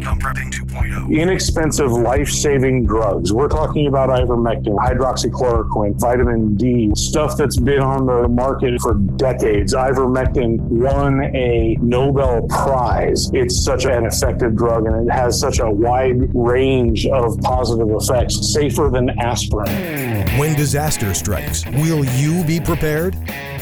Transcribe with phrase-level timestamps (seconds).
[0.00, 1.10] Prepping 2.0.
[1.12, 3.32] Inexpensive life saving drugs.
[3.32, 9.74] We're talking about ivermectin, hydroxychloroquine, vitamin D, stuff that's been on the market for decades.
[9.74, 13.30] Ivermectin won a Nobel Prize.
[13.34, 18.52] It's such an effective drug and it has such a wide range of positive effects,
[18.52, 20.26] safer than aspirin.
[20.38, 23.14] When disaster strikes, will you be prepared?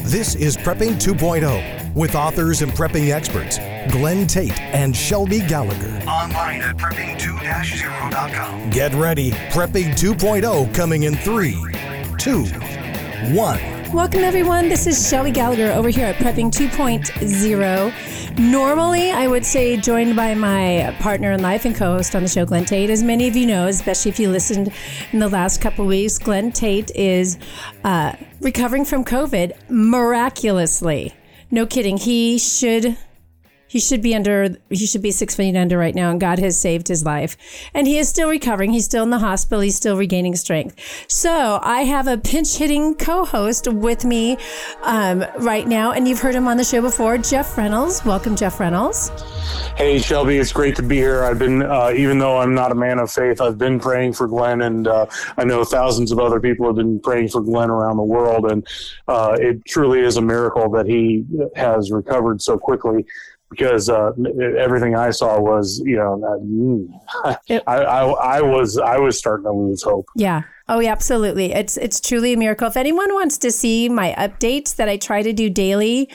[0.03, 3.57] This is Prepping 2.0 with authors and prepping experts
[3.91, 6.03] Glenn Tate and Shelby Gallagher.
[6.07, 8.69] Online at prepping2-0.com.
[8.69, 9.31] Get ready.
[9.31, 11.51] Prepping 2.0 coming in 3,
[12.17, 12.43] 2,
[13.33, 13.81] 1.
[13.93, 14.69] Welcome, everyone.
[14.69, 18.39] This is Shelby Gallagher over here at Prepping 2.0.
[18.39, 22.29] Normally, I would say joined by my partner in life and co host on the
[22.29, 22.89] show, Glenn Tate.
[22.89, 24.71] As many of you know, especially if you listened
[25.11, 27.37] in the last couple weeks, Glenn Tate is
[27.83, 31.13] uh, recovering from COVID miraculously.
[31.53, 31.97] No kidding.
[31.97, 32.95] He should
[33.71, 36.59] he should be under he should be six feet under right now and god has
[36.59, 37.37] saved his life.
[37.73, 38.73] And he is still recovering.
[38.73, 39.61] He's still in the hospital.
[39.61, 40.75] He's still regaining strength.
[41.07, 44.37] So i have a pinch hitting co-host with me
[44.83, 48.03] um, right now and you've heard him on the show before jeff reynolds.
[48.03, 49.09] Welcome jeff reynolds.
[49.77, 51.23] Hey, Shelby, it's great to be here.
[51.23, 54.27] I've been, uh, even though I'm not a man of faith, I've been praying for
[54.27, 57.97] Glenn, and uh, I know thousands of other people have been praying for Glenn around
[57.97, 58.51] the world.
[58.51, 58.67] And
[59.07, 63.05] uh, it truly is a miracle that he has recovered so quickly
[63.51, 64.11] because uh,
[64.57, 66.97] everything I saw was, you know,
[67.47, 70.07] I, I, I was I was starting to lose hope.
[70.15, 71.51] yeah Oh, yeah, absolutely.
[71.51, 72.65] It's it's truly a miracle.
[72.65, 76.09] If anyone wants to see my updates that I try to do daily,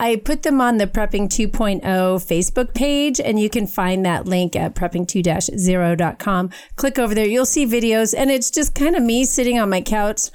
[0.00, 4.56] I put them on the Prepping 2.0 Facebook page, and you can find that link
[4.56, 6.50] at prepping2-0.com.
[6.76, 7.26] Click over there.
[7.26, 10.30] You'll see videos, and it's just kind of me sitting on my couch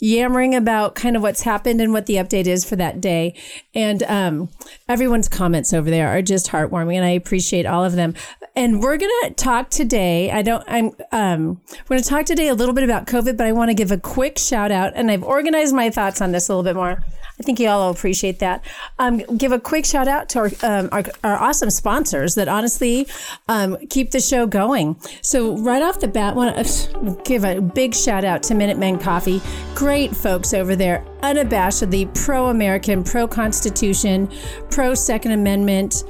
[0.00, 3.34] yammering about kind of what's happened and what the update is for that day.
[3.74, 4.50] And um,
[4.88, 8.14] everyone's comments over there are just heartwarming, and I appreciate all of them.
[8.56, 10.30] And we're gonna talk today.
[10.30, 10.64] I don't.
[10.68, 10.92] I'm.
[11.10, 13.90] Um, we're gonna talk today a little bit about COVID, but I want to give
[13.90, 17.02] a quick shout out, and I've organized my thoughts on this a little bit more.
[17.38, 18.64] I think you all will appreciate that.
[19.00, 23.08] Um, give a quick shout out to our, um, our, our awesome sponsors that honestly
[23.48, 24.96] um, keep the show going.
[25.20, 29.42] So right off the bat, want to give a big shout out to Minutemen Coffee.
[29.74, 34.30] Great folks over there, unabashedly pro-American, pro-Constitution,
[34.74, 36.02] pro-Second Amendment.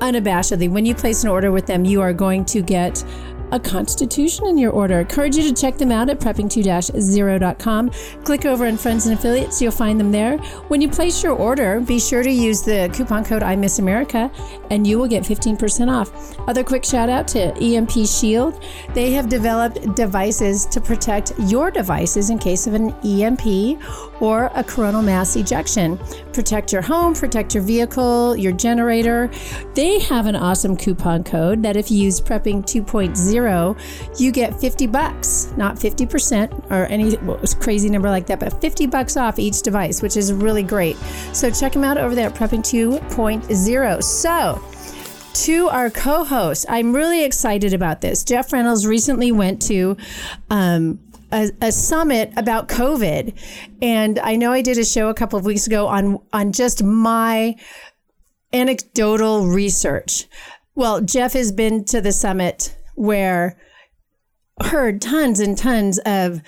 [0.00, 3.04] Unabashedly, when you place an order with them, you are going to get
[3.52, 5.00] a constitution in your order.
[5.00, 7.90] Encourage you to check them out at prepping2-0.com.
[8.24, 10.38] Click over on friends and affiliates, you'll find them there.
[10.68, 14.30] When you place your order, be sure to use the coupon code I Miss America
[14.70, 16.38] and you will get 15% off.
[16.48, 18.62] Other quick shout out to EMP Shield.
[18.94, 23.80] They have developed devices to protect your devices in case of an EMP
[24.20, 25.98] or a coronal mass ejection.
[26.32, 29.30] Protect your home, protect your vehicle, your generator.
[29.74, 33.37] They have an awesome coupon code that if you use prepping 2.0
[34.16, 37.16] you get 50 bucks, not 50% or any
[37.60, 40.96] crazy number like that, but 50 bucks off each device, which is really great.
[41.32, 44.02] So check them out over there at Prepping 2.0.
[44.02, 44.62] So,
[45.44, 48.24] to our co-host, I'm really excited about this.
[48.24, 49.96] Jeff Reynolds recently went to
[50.50, 50.98] um,
[51.30, 53.34] a, a, summit about COVID,
[53.80, 56.82] and I know I did a show a couple of weeks ago on on just
[56.82, 57.54] my
[58.52, 60.26] anecdotal research.
[60.74, 63.56] Well, Jeff has been to the summit where
[64.62, 66.42] heard tons and tons of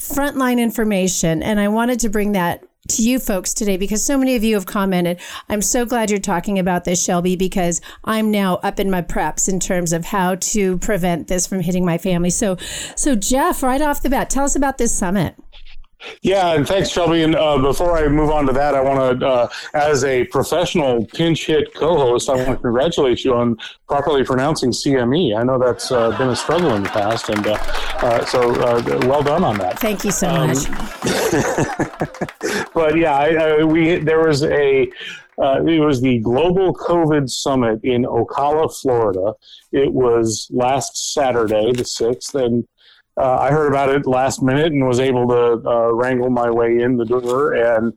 [0.00, 1.42] frontline information.
[1.42, 4.54] And I wanted to bring that to you folks today because so many of you
[4.54, 5.20] have commented.
[5.48, 9.48] I'm so glad you're talking about this, Shelby, because I'm now up in my preps
[9.48, 12.30] in terms of how to prevent this from hitting my family.
[12.30, 12.56] So,
[12.96, 15.34] so Jeff, right off the bat, tell us about this summit.
[16.22, 17.22] Yeah, and thanks, Shelby.
[17.22, 21.04] And uh, before I move on to that, I want to, uh, as a professional
[21.06, 23.56] pinch hit co-host, I want to congratulate you on
[23.88, 25.36] properly pronouncing CME.
[25.36, 27.58] I know that's uh, been a struggle in the past, and uh,
[27.98, 29.80] uh, so uh, well done on that.
[29.80, 30.66] Thank you so um, much.
[32.74, 34.82] but yeah, I, I, we there was a.
[34.82, 39.34] it was the Global COVID Summit in Ocala, Florida.
[39.72, 42.66] It was last Saturday, the 6th, and
[43.18, 46.80] uh, I heard about it last minute and was able to uh, wrangle my way
[46.80, 47.54] in the door.
[47.54, 47.92] And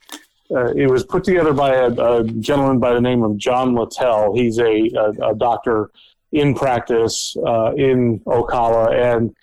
[0.50, 4.34] uh, it was put together by a, a, gentleman by the name of John Littell.
[4.36, 5.92] He's a, a, a doctor
[6.32, 9.36] in practice uh, in Ocala, and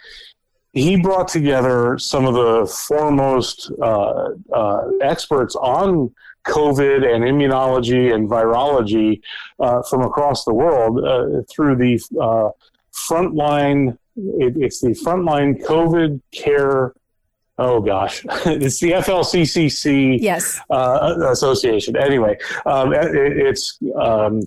[0.72, 6.12] he brought together some of the foremost uh, uh, experts on
[6.46, 9.20] COVID and immunology and virology
[9.88, 11.98] from across the world through the
[13.08, 13.96] frontline
[14.38, 16.94] it, it's the frontline COVID care.
[17.58, 20.60] Oh gosh, it's the FLCCC yes.
[20.70, 21.96] uh, association.
[21.96, 22.36] Anyway,
[22.66, 24.42] um, it, it's um,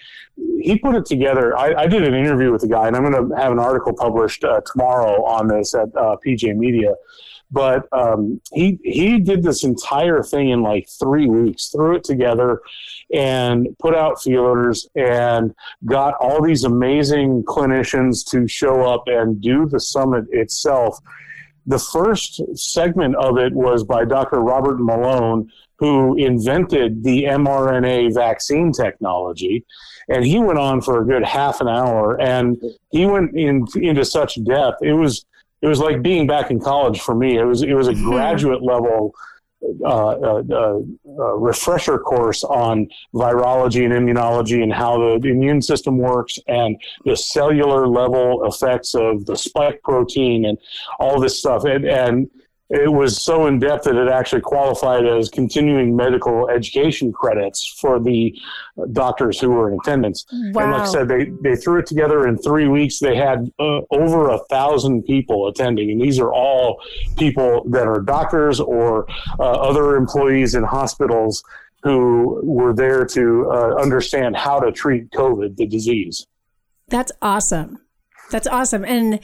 [0.64, 3.30] he put it together i, I did an interview with the guy and i'm going
[3.30, 6.94] to have an article published uh, tomorrow on this at uh, pj media
[7.54, 12.60] but um, he he did this entire thing in like three weeks threw it together
[13.12, 19.66] and put out feelers and got all these amazing clinicians to show up and do
[19.66, 20.98] the summit itself.
[21.66, 24.40] The first segment of it was by Dr.
[24.40, 29.64] Robert Malone, who invented the mRNA vaccine technology.
[30.08, 34.04] And he went on for a good half an hour and he went in, into
[34.04, 34.82] such depth.
[34.82, 35.24] It was
[35.62, 37.38] it was like being back in college for me.
[37.38, 38.10] It was it was a hmm.
[38.10, 39.14] graduate level
[39.82, 40.78] uh, uh, uh,
[41.08, 46.76] uh, refresher course on virology and immunology and how the immune system works and
[47.06, 50.58] the cellular level effects of the spike protein and
[51.00, 51.64] all this stuff.
[51.64, 52.30] And, and
[52.74, 58.00] it was so in depth that it actually qualified as continuing medical education credits for
[58.00, 58.36] the
[58.92, 60.26] doctors who were in attendance.
[60.32, 60.62] Wow.
[60.62, 62.98] And like I said, they, they threw it together in three weeks.
[62.98, 66.82] They had uh, over a thousand people attending, and these are all
[67.16, 69.06] people that are doctors or
[69.38, 71.44] uh, other employees in hospitals
[71.84, 76.26] who were there to uh, understand how to treat COVID, the disease.
[76.88, 77.78] That's awesome.
[78.30, 78.84] That's awesome.
[78.84, 79.20] And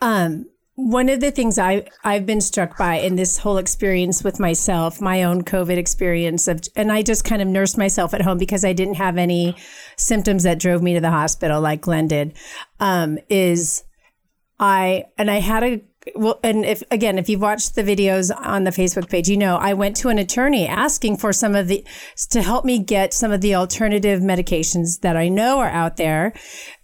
[0.00, 4.40] um, one of the things I I've been struck by in this whole experience with
[4.40, 8.38] myself, my own COVID experience of, and I just kind of nursed myself at home
[8.38, 9.56] because I didn't have any
[9.96, 12.36] symptoms that drove me to the hospital like Glenn did.
[12.80, 13.84] Um, is
[14.58, 15.82] I and I had a
[16.16, 19.56] well, and if again, if you've watched the videos on the Facebook page, you know
[19.56, 21.86] I went to an attorney asking for some of the
[22.30, 26.32] to help me get some of the alternative medications that I know are out there,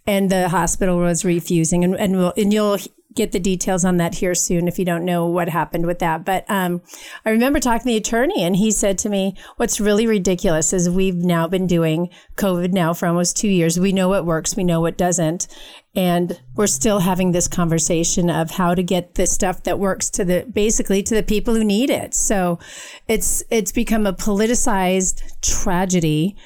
[0.05, 1.83] and the hospital was refusing.
[1.83, 2.77] And and, we'll, and you'll
[3.19, 6.23] get the details on that here soon if you don't know what happened with that.
[6.23, 6.81] But um,
[7.25, 10.89] I remember talking to the attorney, and he said to me, What's really ridiculous is
[10.89, 13.77] we've now been doing COVID now for almost two years.
[13.77, 15.47] We know what works, we know what doesn't.
[15.95, 20.23] And we're still having this conversation of how to get the stuff that works to
[20.23, 22.13] the basically to the people who need it.
[22.13, 22.57] So
[23.09, 26.37] it's it's become a politicized tragedy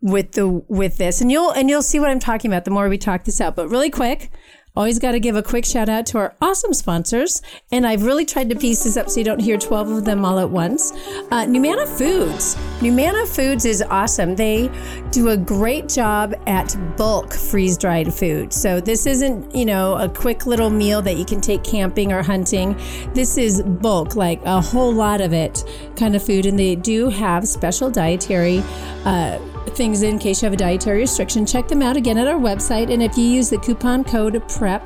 [0.00, 2.88] with the with this and you'll and you'll see what I'm talking about the more
[2.88, 4.30] we talk this out but really quick
[4.78, 7.42] Always got to give a quick shout out to our awesome sponsors.
[7.72, 10.24] And I've really tried to piece this up so you don't hear 12 of them
[10.24, 10.92] all at once.
[10.92, 12.54] Uh, Numanna Foods.
[12.78, 14.36] Numanna Foods is awesome.
[14.36, 14.70] They
[15.10, 18.52] do a great job at bulk freeze dried food.
[18.52, 22.22] So this isn't, you know, a quick little meal that you can take camping or
[22.22, 22.76] hunting.
[23.14, 25.64] This is bulk, like a whole lot of it
[25.96, 26.46] kind of food.
[26.46, 28.62] And they do have special dietary.
[29.04, 29.40] Uh,
[29.74, 31.46] things in case you have a dietary restriction.
[31.46, 32.92] Check them out again at our website.
[32.92, 34.82] And if you use the coupon code PREP,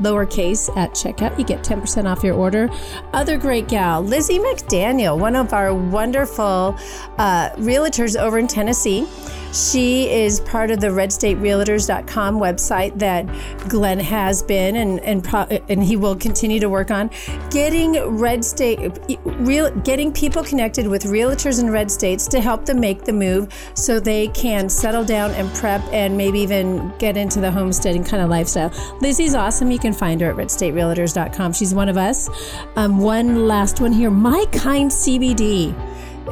[0.00, 1.38] lowercase at checkout.
[1.38, 2.68] You get 10% off your order.
[3.12, 6.76] Other great gal, Lizzie McDaniel, one of our wonderful
[7.18, 9.06] uh, realtors over in Tennessee.
[9.52, 13.26] She is part of the redstaterealtors.com website that
[13.68, 17.10] Glenn has been and and pro, and he will continue to work on
[17.50, 18.78] getting red state
[19.24, 23.52] real getting people connected with realtors in red states to help them make the move
[23.74, 28.22] so they can settle down and prep and maybe even get into the homesteading kind
[28.22, 28.70] of lifestyle.
[29.00, 29.70] Lizzie's awesome.
[29.70, 31.52] You can find her at redstaterealtors.com.
[31.52, 32.28] She's one of us.
[32.76, 35.74] Um, one last one here, My Kind CBD.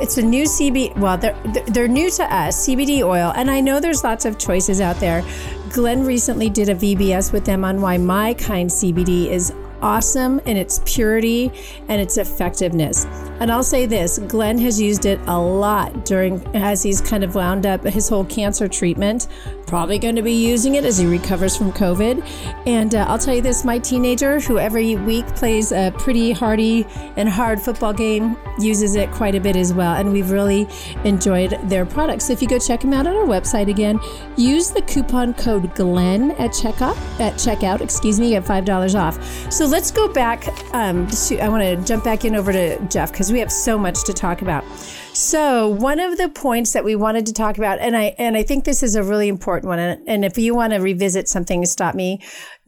[0.01, 0.97] It's a new CBD.
[0.97, 1.37] Well, they're
[1.67, 5.25] they're new to us, CBD oil, and I know there's lots of choices out there.
[5.71, 10.57] Glenn recently did a VBS with them on why my kind CBD is awesome in
[10.57, 11.51] its purity
[11.89, 13.07] and its effectiveness.
[13.41, 17.35] And I'll say this Glenn has used it a lot during as he's kind of
[17.35, 19.29] wound up his whole cancer treatment.
[19.67, 22.27] Probably going to be using it as he recovers from COVID.
[22.67, 26.87] And uh, I'll tell you this my teenager, who every week plays a pretty hardy
[27.17, 29.95] and hard football game, uses it quite a bit as well.
[29.95, 30.67] And we've really
[31.05, 32.27] enjoyed their products.
[32.27, 34.01] So if you go check them out on our website again,
[34.37, 39.53] use the coupon code GLEN at checkout, at checkout, excuse me, get $5 off.
[39.53, 40.49] So let's go back.
[40.75, 43.79] Um, to, I want to jump back in over to Jeff because we have so
[43.79, 44.65] much to talk about.
[45.13, 48.43] So one of the points that we wanted to talk about, and I and I
[48.43, 51.65] think this is a really important one, and, and if you want to revisit something,
[51.67, 52.21] stop me,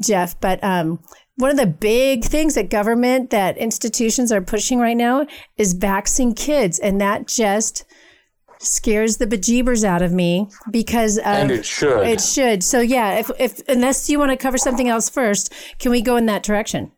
[0.02, 0.38] Jeff.
[0.40, 1.02] But um,
[1.36, 5.26] one of the big things that government, that institutions are pushing right now
[5.56, 7.84] is vaccinating kids, and that just
[8.60, 13.14] scares the bejeebers out of me because of, and it should it should so yeah
[13.14, 16.42] if, if unless you want to cover something else first can we go in that
[16.42, 16.92] direction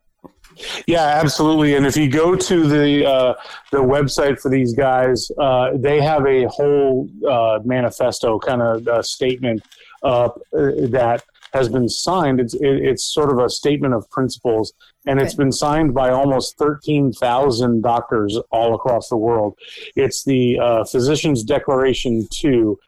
[0.86, 1.74] yeah, absolutely.
[1.74, 3.34] And if you go to the uh,
[3.70, 9.02] the website for these guys, uh, they have a whole uh, manifesto kind of uh,
[9.02, 9.62] statement
[10.02, 12.40] uh, that has been signed.
[12.40, 14.72] It's it, it's sort of a statement of principles,
[15.06, 19.56] and it's been signed by almost thirteen thousand doctors all across the world.
[19.96, 22.78] It's the uh, Physicians Declaration Two.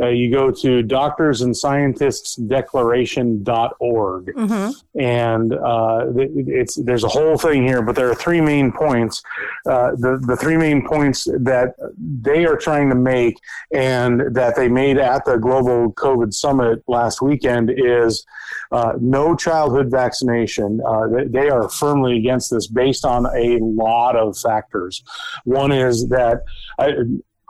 [0.00, 5.00] Uh, you go to doctors and scientists declaration.org Mm-hmm.
[5.00, 9.22] and uh, it's there's a whole thing here, but there are three main points.
[9.66, 13.36] Uh, the the three main points that they are trying to make,
[13.72, 18.24] and that they made at the global COVID summit last weekend, is
[18.72, 20.80] uh, no childhood vaccination.
[20.86, 25.02] Uh, they, they are firmly against this, based on a lot of factors.
[25.44, 26.42] One is that.
[26.78, 26.92] I,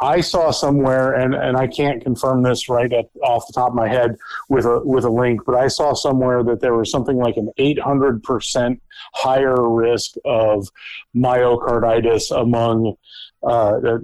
[0.04, 3.74] I saw somewhere, and, and I can't confirm this right at, off the top of
[3.74, 4.16] my head
[4.50, 7.50] with a with a link, but I saw somewhere that there was something like an
[7.56, 8.82] 800 percent
[9.14, 10.68] higher risk of
[11.16, 12.96] myocarditis among
[13.42, 13.98] uh, uh,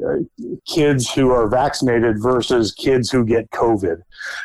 [0.67, 4.03] kids who are vaccinated versus kids who get COVID.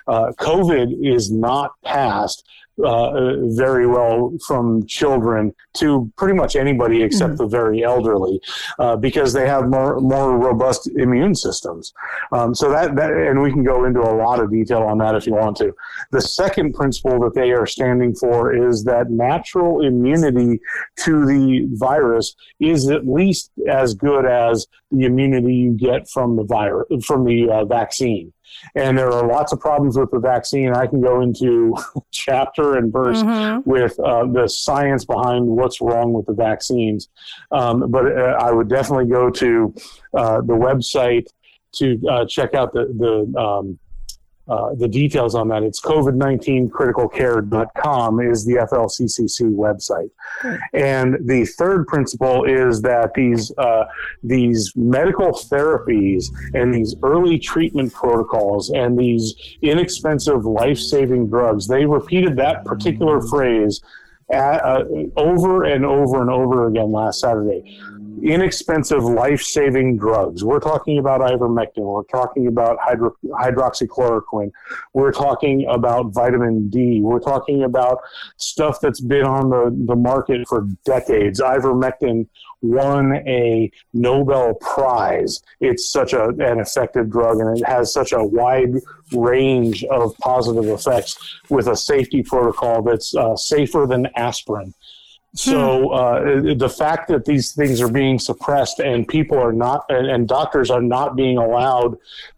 [0.07, 2.45] Uh, COVID is not passed
[2.83, 8.39] uh, very well from children to pretty much anybody except the very elderly
[8.79, 11.93] uh, because they have more more robust immune systems.
[12.31, 15.15] Um, so that, that and we can go into a lot of detail on that
[15.15, 15.73] if you want to.
[16.11, 20.59] The second principle that they are standing for is that natural immunity
[20.97, 26.43] to the virus is at least as good as the immunity you get from the
[26.43, 28.33] virus from the uh, vaccine.
[28.73, 30.73] And there are lots of problems with the vaccine.
[30.73, 31.75] I can go into
[32.11, 33.69] chapter and verse Mm-hmm.
[33.69, 37.09] with uh, the science behind what's wrong with the vaccines.
[37.51, 39.73] Um, but uh, I would definitely go to
[40.13, 41.27] uh, the website
[41.75, 43.79] to uh, check out the the um,
[44.47, 45.63] uh, the details on that.
[45.63, 50.11] It's COVID19criticalcare.com is the FLCCC website.
[50.73, 53.85] And the third principle is that these uh,
[54.23, 61.85] these medical therapies and these early treatment protocols and these inexpensive life saving drugs, they
[61.85, 63.81] repeated that particular phrase
[64.31, 64.83] at, uh,
[65.17, 67.79] over and over and over again last Saturday.
[68.23, 70.43] Inexpensive life saving drugs.
[70.43, 71.83] We're talking about ivermectin.
[71.83, 74.51] We're talking about hydro- hydroxychloroquine.
[74.93, 77.01] We're talking about vitamin D.
[77.01, 77.99] We're talking about
[78.37, 81.41] stuff that's been on the, the market for decades.
[81.41, 82.27] Ivermectin
[82.61, 85.41] won a Nobel Prize.
[85.59, 88.75] It's such a, an effective drug and it has such a wide
[89.13, 91.17] range of positive effects
[91.49, 94.73] with a safety protocol that's uh, safer than aspirin.
[95.35, 100.07] So uh, the fact that these things are being suppressed and people are not, and,
[100.07, 101.97] and doctors are not being allowed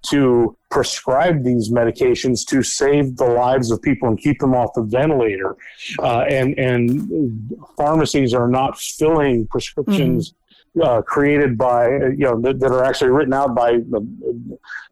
[0.09, 4.81] to prescribe these medications to save the lives of people and keep them off the
[4.81, 5.55] ventilator,
[5.99, 10.33] uh, and and pharmacies are not filling prescriptions.
[10.81, 13.99] Uh, created by uh, you know that, that are actually written out by uh,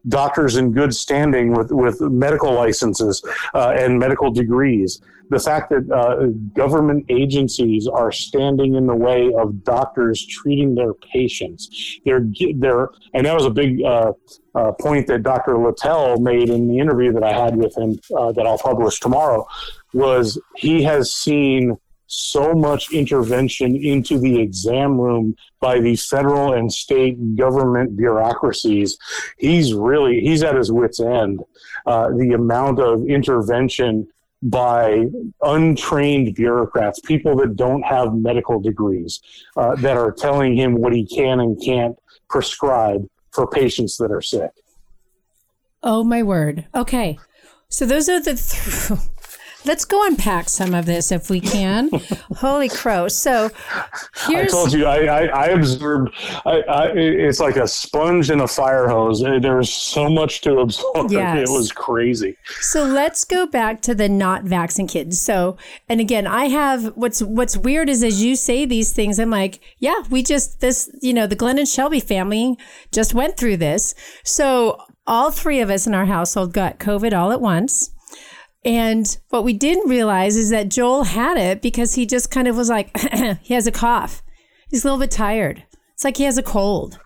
[0.08, 3.22] doctors in good standing with with medical licenses
[3.54, 5.00] uh, and medical degrees.
[5.28, 6.26] The fact that uh,
[6.58, 12.26] government agencies are standing in the way of doctors treating their patients, they're
[12.56, 14.12] they're and that was a big uh,
[14.80, 15.56] point that Dr.
[15.58, 19.46] Littell made in the interview that I had with him that I'll publish tomorrow.
[19.92, 26.72] Was he has seen so much intervention into the exam room by the federal and
[26.72, 28.96] state government bureaucracies.
[29.38, 31.40] He's really he's at his wits end.
[31.84, 34.06] Uh, the amount of intervention
[34.42, 35.06] by
[35.42, 39.20] untrained bureaucrats, people that don't have medical degrees,
[39.56, 41.96] uh, that are telling him what he can and can't
[42.28, 44.50] prescribe for patients that are sick.
[45.82, 46.66] Oh my word.
[46.74, 47.18] Okay.
[47.68, 49.00] So those are the th-
[49.66, 51.90] Let's go unpack some of this if we can.
[52.36, 53.08] Holy crow.
[53.08, 53.50] So
[54.28, 58.48] I told you, I, I, I observed, I, I, it's like a sponge in a
[58.48, 59.24] fire hose.
[59.24, 61.10] Eh, there was so much to absorb.
[61.16, 61.48] Yes.
[61.48, 62.36] It was crazy.
[62.60, 65.20] So let's go back to the not vaccine kids.
[65.20, 65.56] So,
[65.88, 69.60] and again, I have what's what's weird is as you say these things, I'm like,
[69.78, 72.56] yeah, we just this, you know, the Glenn and Shelby family
[72.92, 73.94] just went through this.
[74.24, 77.90] So all three of us in our household got COVID all at once.
[78.66, 82.56] And what we didn't realize is that Joel had it because he just kind of
[82.56, 82.90] was like,
[83.40, 84.22] he has a cough.
[84.68, 85.62] He's a little bit tired.
[85.94, 86.98] It's like he has a cold.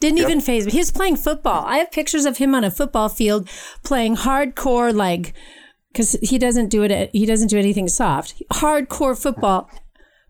[0.00, 0.72] Didn't even faze me.
[0.72, 1.64] He was playing football.
[1.66, 3.48] I have pictures of him on a football field
[3.82, 5.34] playing hardcore, like,
[5.92, 7.10] because he doesn't do it.
[7.12, 8.40] He doesn't do anything soft.
[8.52, 9.68] Hardcore football.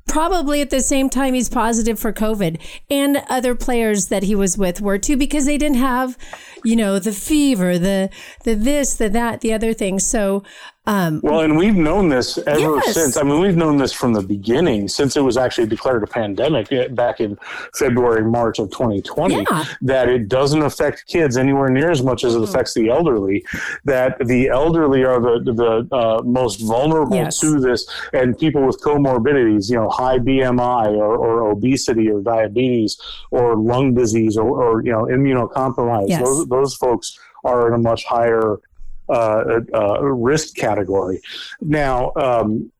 [0.08, 4.56] Probably at the same time he's positive for COVID, and other players that he was
[4.56, 6.16] with were too because they didn't have,
[6.64, 8.08] you know, the fever, the
[8.44, 9.98] the this, the that, the other thing.
[9.98, 10.42] So,
[10.88, 12.94] Um, Well, and we've known this ever Yes.
[12.94, 13.16] since.
[13.18, 16.72] I mean, we've known this from the beginning, since it was actually declared a pandemic
[16.72, 17.36] eh, back in
[17.78, 19.64] February, March of 2020, Yeah.
[19.82, 23.44] that it doesn't affect kids anywhere near as much as it affects the elderly.
[23.84, 27.38] That the elderly are the the uh, most vulnerable Yes.
[27.40, 32.96] to this, and people with comorbidities, you know, high BMI or, or obesity or diabetes
[33.30, 36.08] or lung disease or, or you know, immunocompromised.
[36.08, 36.22] Yes.
[36.24, 38.58] Those those folks are in a much higher
[39.08, 41.20] uh, uh, risk category.
[41.60, 42.70] Now, um,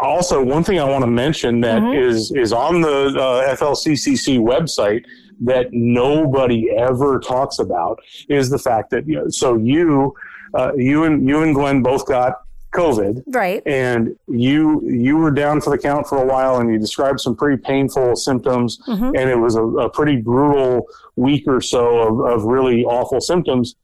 [0.00, 2.40] also one thing I want to mention that is Mhm.
[2.42, 5.04] is on the uh, FLCCC website
[5.40, 10.14] that nobody ever talks about is the fact that you know, so you
[10.54, 12.40] uh, you and you and Glenn both got
[12.74, 13.62] COVID right.
[13.66, 17.34] and you you were down for the count for a while and you described some
[17.36, 19.08] pretty painful symptoms Mhm.
[19.18, 20.86] and it was a, a pretty brutal
[21.16, 23.76] week or so of, of really awful symptoms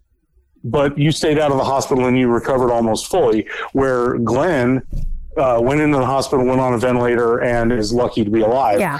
[0.65, 4.83] but you stayed out of the hospital and you recovered almost fully where glenn
[5.37, 8.81] uh, went into the hospital went on a ventilator and is lucky to be alive
[8.81, 8.99] Yeah.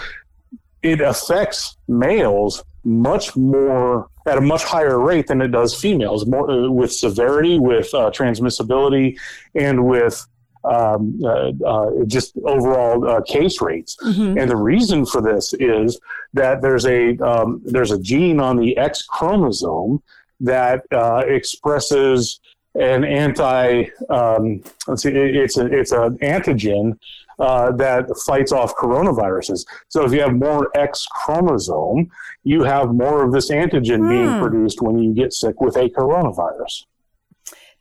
[0.83, 6.51] it affects males much more at a much higher rate than it does females, more
[6.51, 9.19] uh, with severity, with uh, transmissibility,
[9.55, 10.27] and with
[10.65, 13.97] um, uh, uh, just overall uh, case rates.
[14.03, 14.41] Mhm.
[14.41, 15.99] And the reason for this is
[16.35, 20.03] that there's a um, there's a gene on the X chromosome
[20.45, 22.41] that uh, expresses
[22.77, 26.99] an anti um, let's see it- it's a, it's an antigen
[27.39, 29.65] uh, that fights off coronaviruses.
[29.89, 32.09] So if you have more X chromosome,
[32.45, 34.41] you have more of this antigen being Hmm.
[34.41, 36.85] produced when you get sick with a coronavirus.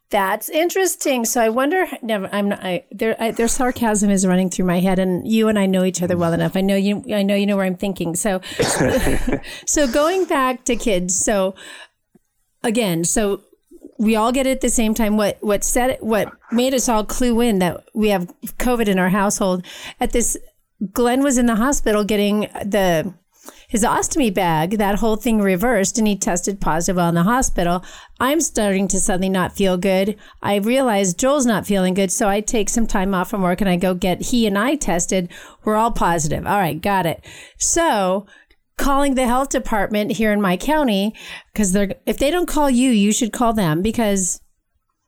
[0.10, 1.26] That's interesting.
[1.26, 1.88] So I wonder.
[2.04, 2.30] Never.
[2.32, 2.64] I'm not.
[2.64, 3.16] I, there.
[3.20, 6.16] I, their sarcasm is running through my head, and you and I know each other
[6.18, 6.56] well enough.
[6.56, 7.04] I know you.
[7.12, 8.16] I know you know where I'm thinking.
[8.16, 8.40] So,
[9.66, 11.16] so going back to kids.
[11.18, 11.56] So
[12.64, 13.42] again, so
[13.98, 15.18] we all get it at the same time.
[15.18, 19.10] What what it, what made us all clue in that we have COVID in our
[19.10, 19.66] household
[20.00, 20.38] at this.
[20.92, 23.14] Glenn was in the hospital getting the
[23.68, 27.84] his ostomy bag, that whole thing reversed, and he tested positive while in the hospital.
[28.20, 30.16] I'm starting to suddenly not feel good.
[30.42, 33.70] I realize Joel's not feeling good, so I take some time off from work and
[33.70, 35.30] I go get he and I tested.
[35.66, 36.46] We're all positive.
[36.46, 37.26] All right, got it.
[37.58, 38.28] So
[38.84, 41.16] calling the health department here in my county
[41.54, 44.42] because they're if they don't call you, you should call them because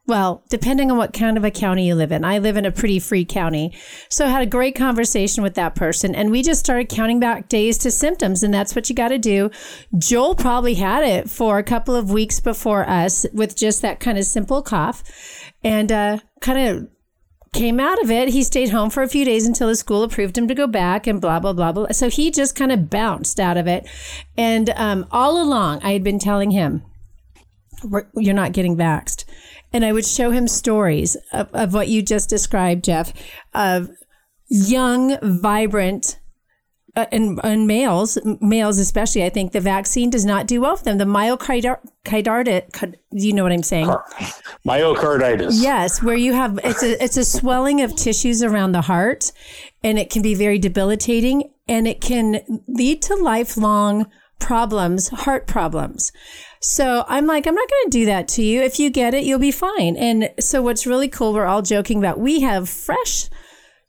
[0.07, 2.23] well, depending on what kind of a county you live in.
[2.23, 3.73] I live in a pretty free county.
[4.07, 7.49] So I had a great conversation with that person and we just started counting back
[7.49, 9.49] days to symptoms and that's what you got to do.
[9.97, 14.17] Joel probably had it for a couple of weeks before us with just that kind
[14.17, 15.03] of simple cough
[15.63, 16.88] and uh, kind of
[17.55, 18.29] came out of it.
[18.29, 21.07] He stayed home for a few days until his school approved him to go back
[21.07, 21.87] and blah, blah, blah, blah.
[21.91, 23.87] So he just kind of bounced out of it.
[24.37, 26.83] And um, all along, I had been telling him,
[28.15, 29.25] you're not getting vaxxed.
[29.73, 33.13] And I would show him stories of, of what you just described, Jeff,
[33.53, 33.89] of
[34.47, 36.19] young, vibrant,
[36.95, 40.84] uh, and, and males, males especially, I think the vaccine does not do well for
[40.84, 40.97] them.
[40.97, 43.88] The myocarditis, you know what I'm saying?
[44.65, 45.62] Myocarditis.
[45.62, 49.31] Yes, where you have it's a it's a swelling of tissues around the heart,
[49.84, 54.08] and it can be very debilitating, and it can lead to lifelong
[54.39, 56.12] problems, heart problems.
[56.62, 58.62] So I'm like, I'm not going to do that to you.
[58.62, 59.95] If you get it, you'll be fine.
[59.97, 63.29] And so what's really cool, we're all joking about we have fresh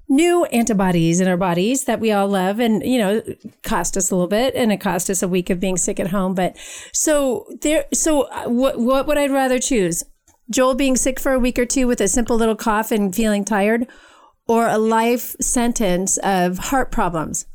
[0.09, 2.61] new antibodies in our bodies that we all love.
[2.61, 3.23] And you know
[3.63, 6.09] cost us a little bit and it cost us a week of being sick at
[6.09, 6.35] home.
[6.35, 6.57] But
[6.93, 10.05] so there so what what would i rather choose?
[10.51, 13.45] Joel being sick for a week or two with a simple little cough and feeling
[13.45, 13.89] tired
[14.47, 17.47] or a life sentence of heart problems?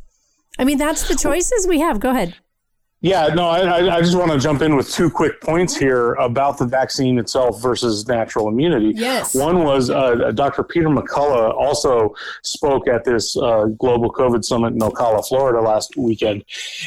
[0.60, 2.00] I mean that's the choices we have.
[2.00, 2.36] Go ahead
[3.04, 6.60] Yeah, no, I, I- just want to jump in with two quick points here about
[6.60, 8.94] the vaccine itself versus natural immunity.
[8.96, 9.34] Yes.
[9.34, 10.64] One was uh, Dr.
[10.64, 16.46] Peter McCullough also spoke at this uh, global COVID summit in Ocala, Florida last weekend,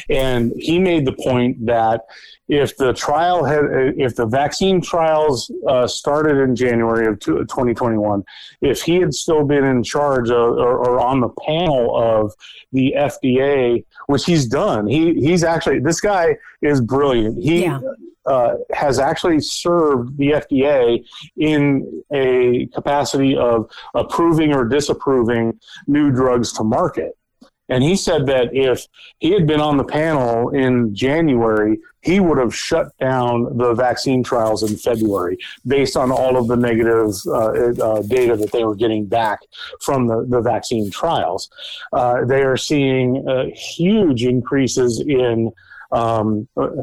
[0.09, 2.01] and he made the point that
[2.47, 3.63] if the trial had,
[3.97, 8.23] if the vaccine trials uh, started in January of 2021,
[8.61, 12.33] if he had still been in charge of, or, or on the panel of
[12.71, 17.41] the FDA, which he's done, he he's actually this guy is brilliant.
[17.41, 17.79] He Yeah.
[18.27, 21.03] uh, has actually served the FDA
[21.37, 27.17] in a capacity of approving or disapproving new drugs to market.
[27.69, 28.85] And he said that if
[29.19, 34.21] he had been on the panel in January, he would have shut down the vaccine
[34.23, 38.75] trials in February based on all of the negative uh, uh, data that they were
[38.75, 39.39] getting back
[39.81, 41.49] from the, the vaccine trials.
[41.91, 45.51] Uh, they are seeing uh, huge increases in
[45.91, 46.81] Um, uh,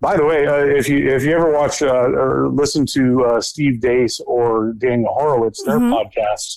[0.00, 3.40] by the way, uh, if you if you ever watch uh, or listen to uh,
[3.40, 5.90] Steve Deace or Daniel Horowitz, their Mhm.
[5.96, 6.52] podcasts,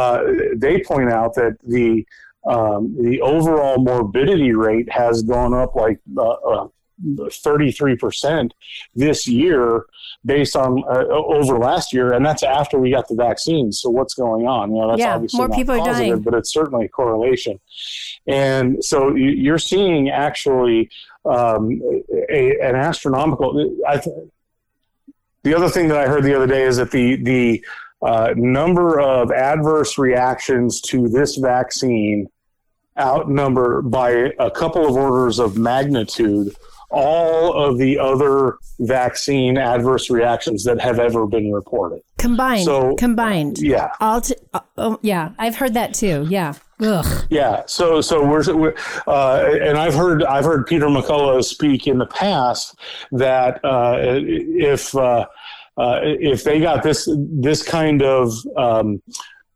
[0.00, 0.18] uh,
[0.64, 2.04] they point out that the
[2.46, 6.66] um, the overall morbidity rate has gone up like uh,
[7.30, 8.54] thirty three percent
[8.94, 9.84] this year,
[10.24, 13.70] based on uh, over last year, and that's after we got the vaccine.
[13.72, 14.74] So what's going on?
[14.74, 16.22] You know, that's Yeah, obviously more people are positive, dying.
[16.22, 17.60] but it's certainly a correlation.
[18.26, 20.90] And so you- you're seeing actually
[21.24, 21.80] um,
[22.30, 23.78] a, an astronomical.
[23.86, 24.16] I th-
[25.44, 27.64] the other thing that I heard the other day is that the the
[28.02, 32.28] uh, number of adverse reactions to this vaccine
[32.98, 36.54] outnumber by a couple of orders of magnitude
[36.90, 42.00] all of the other vaccine adverse reactions that have ever been reported.
[42.16, 42.64] Combined.
[42.64, 43.58] So- combined.
[43.58, 43.90] Yeah.
[44.00, 46.26] All t- uh, oh, yeah, I've heard that too.
[46.28, 46.54] Yeah.
[46.80, 47.26] Ugh.
[47.28, 48.74] Yeah, so so we're, we're
[49.08, 52.78] uh, and I've heard I've heard Peter McCullough speak in the past
[53.10, 55.26] that uh, if uh,
[55.78, 59.00] uh, if they got this this kind of um,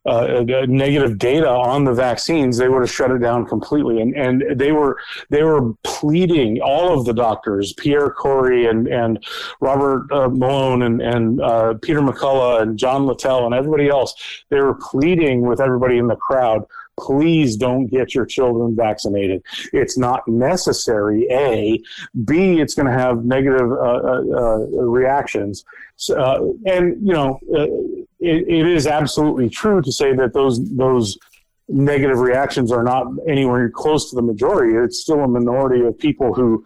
[0.05, 4.01] uh, negative data on the vaccines, they would have shut it down completely.
[4.01, 4.99] And and they were
[5.31, 9.25] they were pleading all of the doctors, Pierre Kory and and
[9.61, 14.15] Robert uh, Malone and and uh, Peter McCullough and John Littell and everybody else.
[14.49, 16.65] They were pleading with everybody in the crowd
[16.99, 19.43] please don't get your children vaccinated.
[19.73, 21.27] It's not necessary.
[21.31, 21.81] A,
[22.25, 25.65] B, it's going to have negative uh, uh, uh, reactions.
[25.97, 27.65] So, uh, and you know, uh,
[28.21, 31.19] it, it is absolutely true to say that those those
[31.69, 34.77] negative reactions are not anywhere close to the majority.
[34.77, 36.65] It's still a minority of people who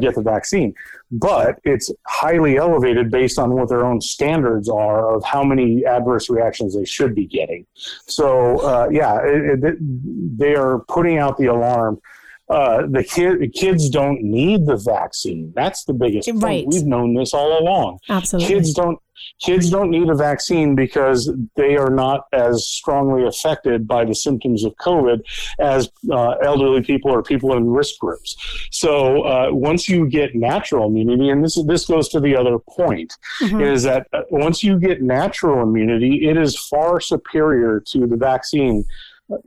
[0.00, 0.72] get the vaccine,
[1.10, 6.28] but it's highly elevated based on what their own standards are of how many adverse
[6.28, 7.66] reactions they should be getting.
[8.06, 12.00] So, uh, yeah, it, it, they are putting out the alarm.
[12.48, 15.52] Uh, the kid, kids don't need the vaccine.
[15.56, 16.30] That's the biggest.
[16.34, 16.64] Right.
[16.66, 18.54] We've known this all along Absolutely.
[18.54, 18.98] kids don't
[19.40, 24.64] kids don't need a vaccine because they are not as strongly affected by the symptoms
[24.64, 25.22] of COVID
[25.58, 28.36] as uh, elderly people or people in risk groups.
[28.70, 33.12] So uh, once you get natural immunity, and this this goes to the other point,
[33.42, 33.72] Mhm.
[33.72, 38.84] is that uh, once you get natural immunity, it is far superior to the vaccine.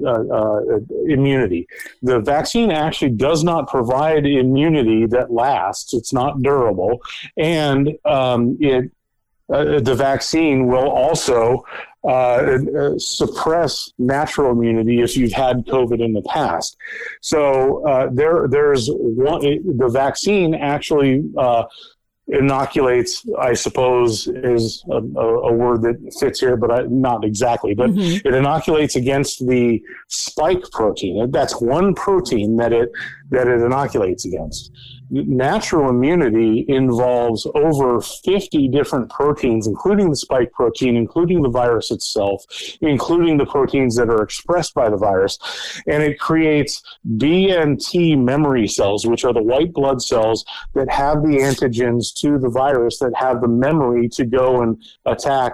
[0.05, 0.59] Uh, uh,
[1.07, 1.65] immunity.
[2.03, 5.93] The vaccine actually does not provide immunity that lasts.
[5.93, 6.99] It's not durable,
[7.37, 8.91] and um, it
[9.51, 11.65] uh, the vaccine will also
[12.03, 16.77] uh, uh, suppress natural immunity if you've had COVID in the past.
[17.21, 19.41] So uh, there, there's one.
[19.41, 21.63] The vaccine actually uh,
[22.29, 27.73] inoculates, I suppose, is a, a, word that fits here, but I, not exactly.
[27.73, 28.25] But Mhm.
[28.25, 31.31] it inoculates against the spike protein.
[31.31, 32.91] That's one protein that it
[33.29, 34.71] that it inoculates against.
[35.11, 42.45] Natural immunity involves over 50 different proteins, including the spike protein, including the virus itself,
[42.81, 45.39] including the proteins that are expressed by the virus.
[45.87, 46.83] And it creates
[47.17, 52.13] B and T memory cells, which are the white blood cells that have the antigens
[52.19, 55.53] to the virus that have the memory to go and attack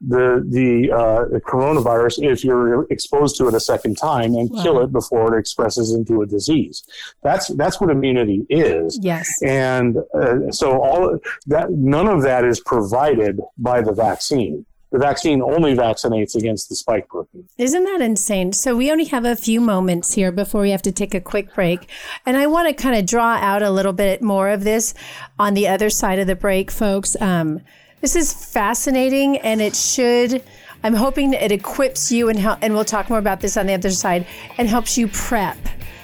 [0.00, 4.62] the the, uh, the coronavirus if you're exposed to it a second time and Wow.
[4.62, 6.82] kill it before it expresses into a disease.
[7.22, 9.28] That's that's what immunity is, Yes.
[9.42, 14.66] and uh, so all that none of that is provided by the vaccine.
[14.92, 17.48] The vaccine only vaccinates against the spike protein.
[17.58, 18.52] Isn't that insane?
[18.52, 21.52] So we only have a few moments here before we have to take a quick
[21.54, 21.88] break.
[22.24, 24.94] And I want to kind of draw out a little bit more of this
[25.38, 27.16] on the other side of the break, folks.
[27.20, 27.60] Um,
[28.00, 30.42] this is fascinating and it should,
[30.84, 33.74] I'm hoping it equips you and, hel- and we'll talk more about this on the
[33.74, 34.26] other side
[34.58, 35.56] and helps you prep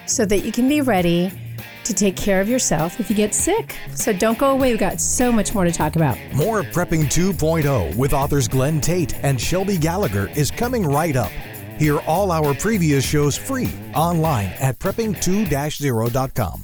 [0.07, 1.33] so that you can be ready
[1.85, 3.77] to take care of yourself if you get sick.
[3.95, 4.71] So don't go away.
[4.71, 6.17] We've got so much more to talk about.
[6.33, 11.31] More Prepping 2.0 with authors Glenn Tate and Shelby Gallagher is coming right up.
[11.79, 16.63] Hear all our previous shows free online at prepping2-0.com.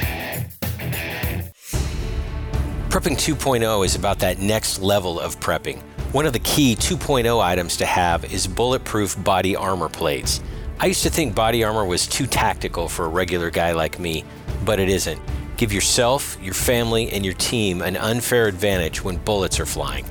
[2.88, 5.78] Prepping 2.0 is about that next level of prepping.
[6.12, 10.40] One of the key 2.0 items to have is bulletproof body armor plates.
[10.80, 14.24] I used to think body armor was too tactical for a regular guy like me,
[14.64, 15.20] but it isn't.
[15.58, 20.06] Give yourself, your family, and your team an unfair advantage when bullets are flying.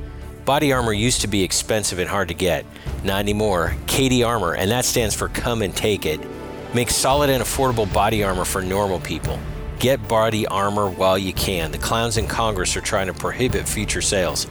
[0.46, 2.64] Body armor used to be expensive and hard to get.
[3.04, 3.76] Not anymore.
[3.88, 6.20] CATI Armor, and that stands for Come and Take It,
[6.76, 9.40] makes solid and affordable body armor for normal people.
[9.80, 11.72] Get body armor while you can.
[11.72, 14.48] The clowns in Congress are trying to prohibit future sales.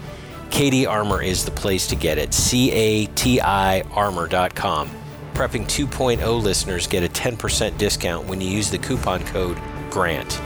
[0.51, 2.33] CATI Armor is the place to get it.
[2.33, 4.91] C A T I armor.com.
[5.35, 9.59] Prepping 2.0 listeners get a 10% discount when you use the coupon code
[9.91, 10.41] GRANT.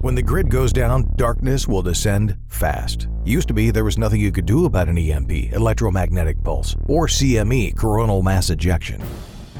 [0.00, 3.06] When the grid goes down, darkness will descend fast.
[3.22, 7.06] Used to be there was nothing you could do about an EMP, electromagnetic pulse, or
[7.06, 9.02] CME, coronal mass ejection.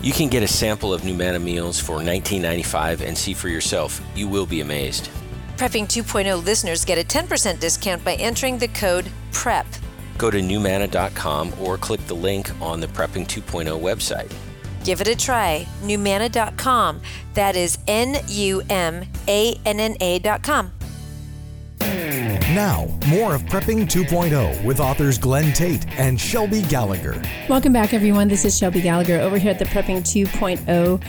[0.00, 4.00] You can get a sample of Numanna meals for $19.95 and see for yourself.
[4.14, 5.08] You will be amazed.
[5.56, 9.66] Prepping 2.0 listeners get a 10% discount by entering the code PREP.
[10.18, 14.32] Go to numanna.com or click the link on the Prepping 2.0 website.
[14.84, 15.66] Give it a try.
[15.82, 17.00] Numanna.com.
[17.34, 20.72] That is N U M A N N A.com.
[22.56, 27.22] Now, more of Prepping 2.0 with authors Glenn Tate and Shelby Gallagher.
[27.50, 28.28] Welcome back, everyone.
[28.28, 31.02] This is Shelby Gallagher over here at the Prepping 2.0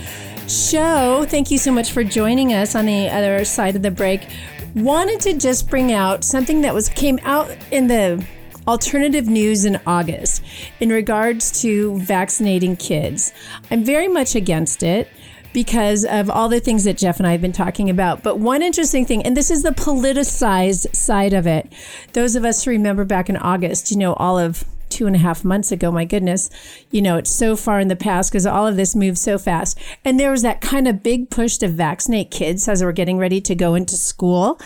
[0.50, 1.26] show.
[1.26, 4.28] Thank you so much for joining us on the other side of the break.
[4.76, 8.28] Wanted to just bring out something that was came out in the
[8.68, 10.44] alternative news in August
[10.82, 13.32] in regards to vaccinating kids.
[13.72, 15.08] I'm very much against it
[15.54, 18.24] because of all the things that Jeff and I have been talking about.
[18.24, 21.72] But one interesting thing, and this is the politicized side of it.
[22.14, 25.20] Those of us who remember back in August, you know, all of two and a
[25.20, 26.50] half months ago, my goodness,
[26.92, 29.78] you know, it's so far in the past because all of this moves so fast.
[30.04, 33.42] And there was that kind of big push to vaccinate kids as we're getting ready
[33.42, 34.60] to go into school.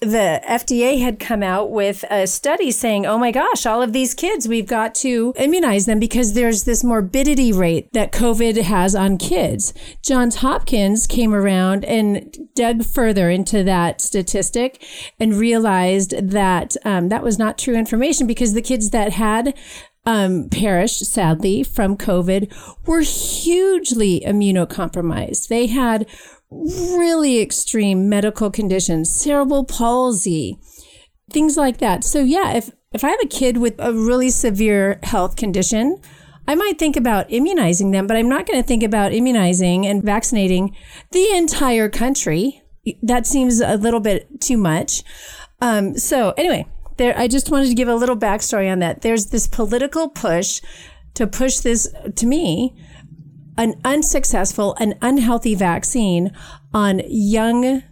[0.00, 4.14] The FDA had come out with a study saying, oh my gosh, all of these
[4.14, 9.18] kids, we've got to immunize them because there's this morbidity rate that COVID has on
[9.18, 9.72] kids.
[10.02, 14.84] Johns Hopkins came around and dug further into that statistic
[15.18, 19.54] and realized that um, that was not true information because the kids that had
[20.06, 22.52] um, perished, sadly, from COVID
[22.86, 25.48] were hugely immunocompromised.
[25.48, 26.06] They had
[26.50, 30.58] really extreme medical conditions, cerebral palsy,
[31.30, 32.04] things like that.
[32.04, 36.00] So, yeah, if, if I have a kid with a really severe health condition,
[36.48, 40.04] I might think about immunizing them, but I'm not going to think about immunizing and
[40.04, 40.76] vaccinating
[41.10, 42.62] the entire country.
[43.02, 45.02] That seems a little bit too much.
[45.60, 46.66] Um, so, anyway,
[46.96, 49.02] there I just wanted to give a little backstory on that.
[49.02, 50.60] There's this political push
[51.14, 52.74] to push this to me
[53.58, 56.30] an unsuccessful and unhealthy vaccine
[56.74, 57.82] on young,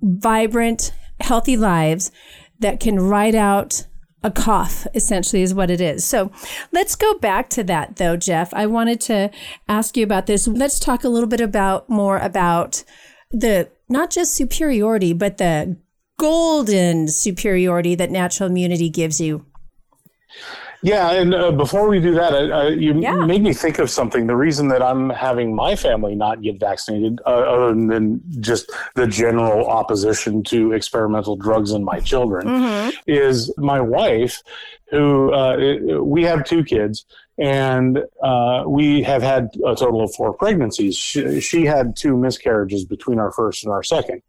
[0.00, 2.10] vibrant, healthy lives
[2.58, 3.86] that can ride out
[4.24, 6.04] a cough, essentially, is what it is.
[6.04, 6.30] So
[6.70, 8.54] let's go back to that, though, Jeff.
[8.54, 9.30] I wanted to
[9.68, 10.46] ask you about this.
[10.46, 12.84] Let's talk a little bit about more about
[13.30, 15.76] the not just superiority, but the
[16.22, 19.44] golden superiority that natural immunity gives you.
[20.84, 23.14] Yeah, and uh, before we do that, uh, you Yeah.
[23.26, 24.26] made me think of something.
[24.28, 29.06] The reason that I'm having my family not get vaccinated, uh, other than just the
[29.06, 32.44] general opposition to experimental drugs in my children,
[33.06, 34.42] is my wife,
[34.90, 37.04] who uh, we have two kids,
[37.38, 40.96] and uh, we have had a total of four pregnancies.
[40.96, 44.22] She, she, had two miscarriages between our first and our second.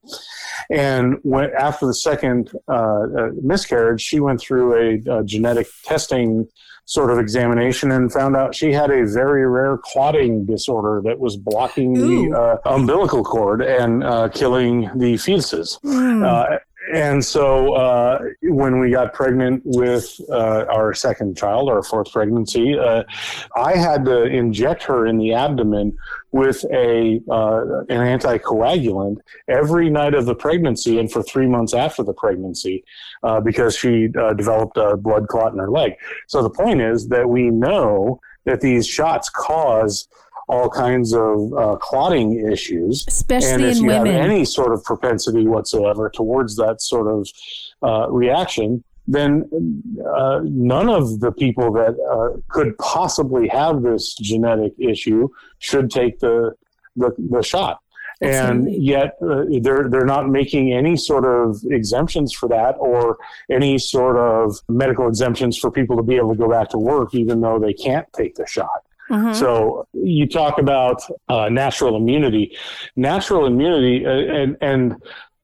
[0.69, 6.47] And when, after the second uh, uh miscarriage, she went through a, a, genetic testing
[6.85, 11.37] sort of examination and found out she had a very rare clotting disorder that was
[11.37, 12.29] blocking Ooh.
[12.29, 15.79] the uh, umbilical cord and uh, killing the fetuses.
[15.81, 16.59] Mm
[16.93, 22.77] and so uh, when we got pregnant with uh, our second child, our fourth pregnancy,
[22.77, 23.03] uh,
[23.56, 25.97] I had to inject her in the abdomen
[26.32, 32.03] with a uh, an anticoagulant every night of the pregnancy and for three months after
[32.03, 32.84] the pregnancy
[33.23, 35.93] uh, because she uh, developed a blood clot in her leg.
[36.27, 40.08] So the point is that we know that these shots cause
[40.47, 43.06] all kinds of uh, clotting issues.
[43.08, 44.13] Especially and if in you women.
[44.13, 47.27] have any sort of propensity whatsoever towards that sort of
[47.82, 49.49] uh, reaction, then
[50.15, 55.27] uh, none of the people that uh, could possibly have this genetic issue
[55.60, 56.53] should take the
[56.95, 57.79] the, the shot.
[58.21, 63.17] And yet, uh, they're they're not making any sort of exemptions for that, or
[63.49, 67.13] any sort of medical exemptions for people to be able to go back to work,
[67.13, 68.86] even though they can't take the shot.
[69.13, 69.34] Mm-hmm.
[69.34, 72.58] So you talk about uh, natural immunity,
[72.95, 74.95] natural immunity, uh, and and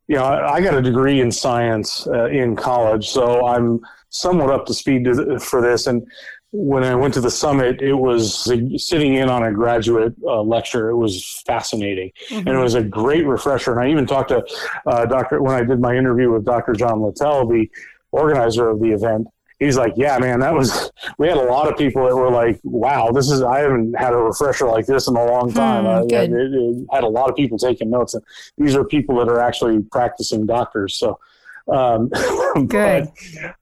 [0.08, 3.80] you know I got a degree in science uh, in college, so I'm
[4.10, 5.86] somewhat up to speed to, for this.
[5.86, 6.08] And
[6.52, 8.44] when I went to the summit, it was
[8.84, 10.90] sitting in on a graduate uh, lecture.
[10.90, 12.48] It was fascinating, mm-hmm.
[12.48, 13.72] and it was a great refresher.
[13.72, 14.44] And I even talked to
[14.88, 16.74] uh, Doctor when I did my interview with Dr.
[16.74, 17.70] John Littell, the
[18.12, 19.28] organizer of the event
[19.60, 22.60] he's like, yeah, man, that was, we had a lot of people that were like,
[22.64, 25.86] wow, this is, I haven't had a refresher like this in a long time.
[25.86, 28.14] Hmm, it, it, had a lot of people taking notes.
[28.14, 28.24] And
[28.58, 30.96] these are people that are actually practicing doctors.
[30.96, 31.20] So,
[31.68, 32.10] um,
[32.68, 33.10] good.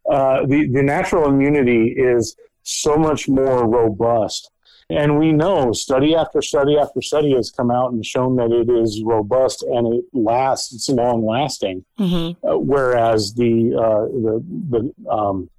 [0.05, 4.51] But, uh, the, the natural immunity is so much more robust.
[4.89, 8.69] And we know study after study after study has come out and shown that it
[8.69, 11.83] is robust and it lasts, it's long lasting.
[11.99, 12.47] Mm-hmm.
[12.47, 15.49] Uh, whereas the, uh, the, the, um,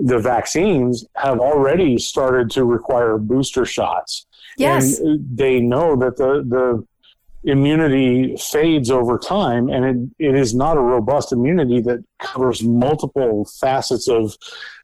[0.00, 4.26] the vaccines have already started to require booster shots.
[4.56, 4.98] Yes.
[4.98, 6.86] And they know that the, the
[7.50, 13.48] immunity fades over time and it, it is not a robust immunity that covers multiple
[13.60, 14.36] facets of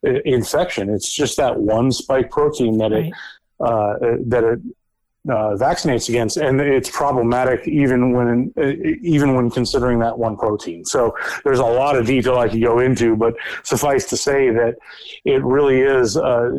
[0.06, 0.88] uh, infection.
[0.88, 3.06] It's just that one spike protein that right.
[3.06, 3.14] it,
[3.60, 3.94] uh,
[4.26, 4.60] that it
[5.28, 8.52] uh, vaccinates against, and it's problematic even when
[9.02, 10.84] even when considering that one protein.
[10.84, 14.76] So there's a lot of detail I could go into, but suffice to say that
[15.24, 16.50] it really is uh,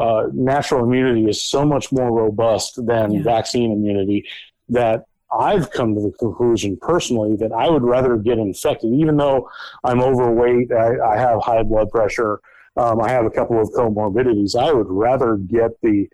[0.00, 3.22] uh, natural immunity is so much more robust than yeah.
[3.22, 4.26] vaccine immunity
[4.68, 5.04] that
[5.38, 9.50] I've come to the conclusion personally that I would rather get infected, even though
[9.82, 12.40] I'm overweight, I, I have high blood pressure,
[12.76, 14.56] um, I have a couple of comorbidities.
[14.56, 16.08] I would rather get the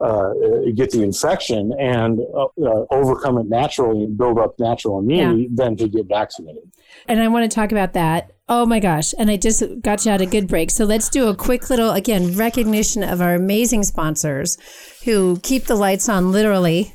[0.00, 0.30] uh,
[0.74, 5.48] get the infection and uh, uh, overcome it naturally and build up natural immunity yeah.
[5.52, 6.70] than to get vaccinated.
[7.08, 8.32] And I want to talk about that.
[8.48, 9.14] Oh my gosh.
[9.18, 10.70] And I just got you out a good break.
[10.70, 14.58] So let's do a quick little, again, recognition of our amazing sponsors
[15.04, 16.92] who keep the lights on literally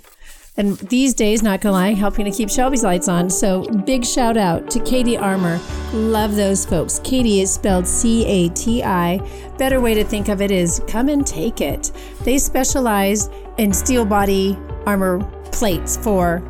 [0.58, 3.30] and these days, not gonna lie, helping to keep Shelby's lights on.
[3.30, 5.60] So big shout out to CATI Armor.
[5.94, 7.00] Love those folks.
[7.00, 9.20] CATI is spelled C A T I.
[9.62, 11.92] Better way to think of it is come and take it.
[12.22, 16.42] They specialize in steel body armor plates for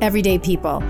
[0.00, 0.80] everyday people.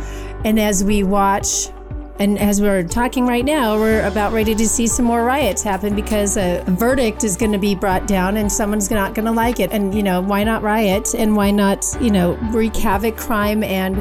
[0.44, 1.70] And as we watch
[2.18, 5.96] and as we're talking right now, we're about ready to see some more riots happen
[5.96, 9.58] because a verdict is going to be brought down and someone's not going to like
[9.58, 9.72] it.
[9.72, 13.96] And, you know, why not riot and why not, you know, wreak havoc, crime, and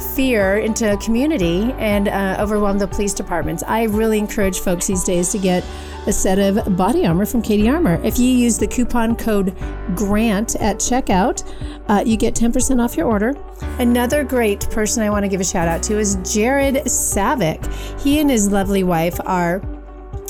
[0.00, 3.62] fear into a community and uh, overwhelm the police departments?
[3.66, 5.64] I really encourage folks these days to get
[6.06, 8.00] a set of body armor from CATI Armor.
[8.02, 9.56] If you use the coupon code
[9.94, 11.44] GRANT at checkout,
[11.88, 13.34] uh, you get 10% off your order.
[13.78, 17.64] Another great person I want to give a shout out to is Jared Savick.
[18.00, 19.60] He and his lovely wife are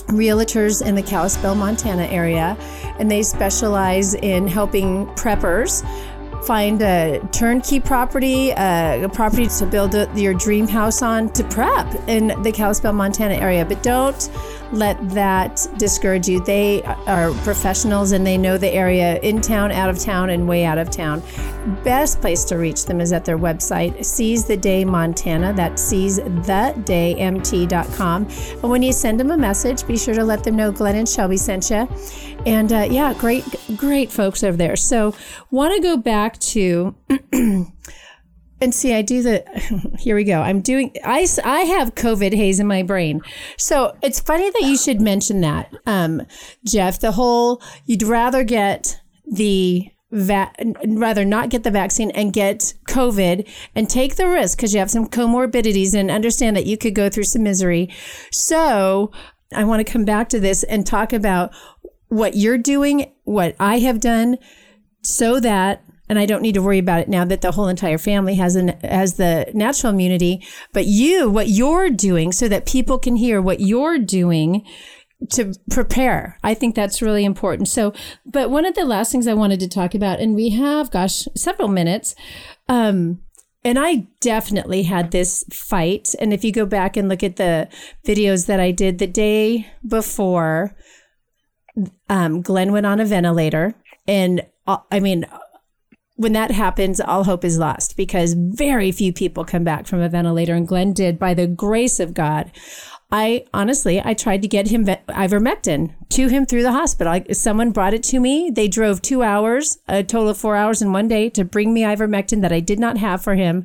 [0.08, 2.56] realtors in the Kalispell, Montana area,
[2.98, 5.84] and they specialize in helping preppers
[6.44, 11.92] find a turnkey property, a property to build a, your dream house on to prep
[12.08, 13.64] in the Kalispell, Montana area.
[13.64, 14.30] But don't
[14.72, 16.44] let that discourage you.
[16.44, 20.64] They are professionals and they know the area in town, out of town, and way
[20.64, 21.22] out of town.
[21.84, 25.52] Best place to reach them is at their website, Seize the Day Montana.
[25.52, 28.22] That's seizetheDayMT.com.
[28.24, 31.08] And when you send them a message, be sure to let them know Glenn and
[31.08, 31.88] Shelby sent you.
[32.46, 33.44] And uh, yeah, great,
[33.76, 34.76] great folks over there.
[34.76, 35.14] So,
[35.50, 36.94] want to go back to
[38.60, 39.44] and see, I do the.
[39.98, 40.40] Here we go.
[40.40, 40.92] I'm doing.
[41.04, 43.20] I I have COVID haze in my brain,
[43.56, 46.22] so it's funny that you should mention that, um,
[46.64, 47.00] Jeff.
[47.00, 50.52] The whole you'd rather get the va-
[50.86, 54.90] rather not get the vaccine and get COVID and take the risk because you have
[54.90, 57.88] some comorbidities and understand that you could go through some misery.
[58.32, 59.12] So
[59.54, 61.52] I want to come back to this and talk about
[62.08, 64.38] what you're doing, what I have done,
[65.02, 67.98] so that and I don't need to worry about it now that the whole entire
[67.98, 70.46] family has an has the natural immunity.
[70.72, 74.64] But you, what you're doing, so that people can hear what you're doing
[75.30, 76.38] to prepare.
[76.42, 77.68] I think that's really important.
[77.68, 77.92] So,
[78.24, 81.26] but one of the last things I wanted to talk about, and we have, gosh,
[81.34, 82.14] several minutes.
[82.68, 83.20] Um,
[83.64, 86.14] and I definitely had this fight.
[86.20, 87.68] And if you go back and look at the
[88.06, 90.76] videos that I did the day before,
[92.08, 93.74] um, Glenn went on a ventilator.
[94.06, 95.26] And uh, I mean,
[96.18, 100.08] when that happens, all hope is lost because very few people come back from a
[100.08, 100.52] ventilator.
[100.52, 102.50] And Glenn did by the grace of God.
[103.12, 107.12] I honestly, I tried to get him ivermectin to him through the hospital.
[107.12, 108.50] I, someone brought it to me.
[108.52, 111.82] They drove two hours, a total of four hours in one day to bring me
[111.82, 113.64] ivermectin that I did not have for him.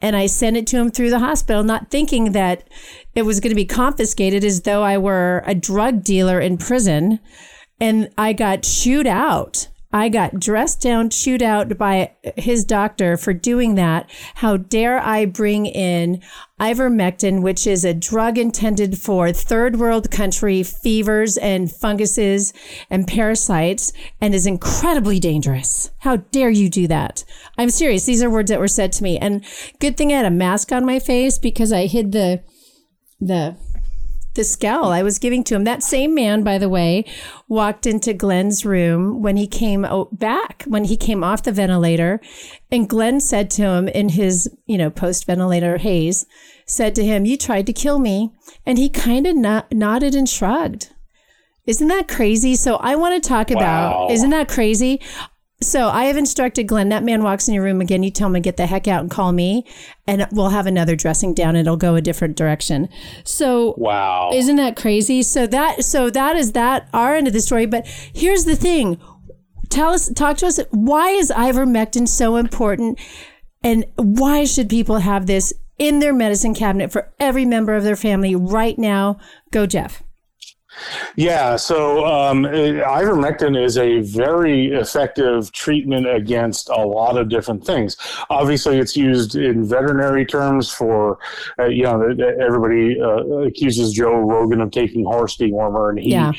[0.00, 2.66] And I sent it to him through the hospital, not thinking that
[3.14, 7.20] it was going to be confiscated as though I were a drug dealer in prison.
[7.78, 13.32] And I got chewed out I got dressed down, chewed out by his doctor for
[13.32, 14.08] doing that.
[14.36, 16.22] How dare I bring in
[16.60, 22.52] ivermectin, which is a drug intended for third world country fevers and funguses
[22.88, 25.90] and parasites and is incredibly dangerous.
[25.98, 27.24] How dare you do that?
[27.58, 28.04] I'm serious.
[28.04, 29.18] These are words that were said to me.
[29.18, 29.44] And
[29.80, 32.42] good thing I had a mask on my face because I hid the,
[33.20, 33.56] the,
[34.34, 35.64] the scowl I was giving to him.
[35.64, 37.04] That same man, by the way,
[37.48, 42.20] walked into Glenn's room when he came back, when he came off the ventilator.
[42.70, 46.26] And Glenn said to him in his, you know, post ventilator haze,
[46.64, 48.32] said to him, You tried to kill me.
[48.64, 50.90] And he kind of no- nodded and shrugged.
[51.66, 52.56] Isn't that crazy?
[52.56, 55.00] So I want to talk about, isn't that crazy?
[55.62, 58.34] So I have instructed Glenn, that man walks in your room again, you tell him
[58.34, 59.66] to get the heck out and call me,
[60.06, 61.54] and we'll have another dressing down.
[61.54, 62.88] It'll go a different direction.
[63.24, 64.30] So wow.
[64.32, 65.22] Isn't that crazy?
[65.22, 67.66] So that so that is that our end of the story.
[67.66, 68.98] But here's the thing.
[69.68, 72.98] Tell us talk to us why is ivermectin so important
[73.62, 77.96] and why should people have this in their medicine cabinet for every member of their
[77.96, 79.18] family right now?
[79.50, 80.02] Go Jeff.
[81.16, 87.96] Yeah, so um, ivermectin is a very effective treatment against a lot of different things.
[88.30, 91.18] Obviously, it's used in veterinary terms for,
[91.58, 92.02] uh, you know,
[92.40, 96.32] everybody uh, accuses Joe Rogan of taking horse dewormer, and he yeah.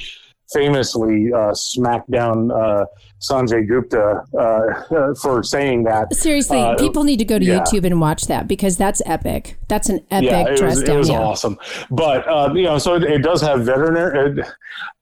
[0.54, 2.86] Famously uh, smacked down uh,
[3.22, 6.14] Sanjay Gupta uh, for saying that.
[6.14, 7.60] Seriously, uh, people need to go to yeah.
[7.60, 9.58] YouTube and watch that because that's epic.
[9.68, 10.96] That's an epic yeah, it dress was, down.
[10.96, 11.20] It was yeah.
[11.20, 11.60] awesome.
[11.92, 14.32] But uh, you know, so it, it, does have veterinary.
[14.32, 14.40] It,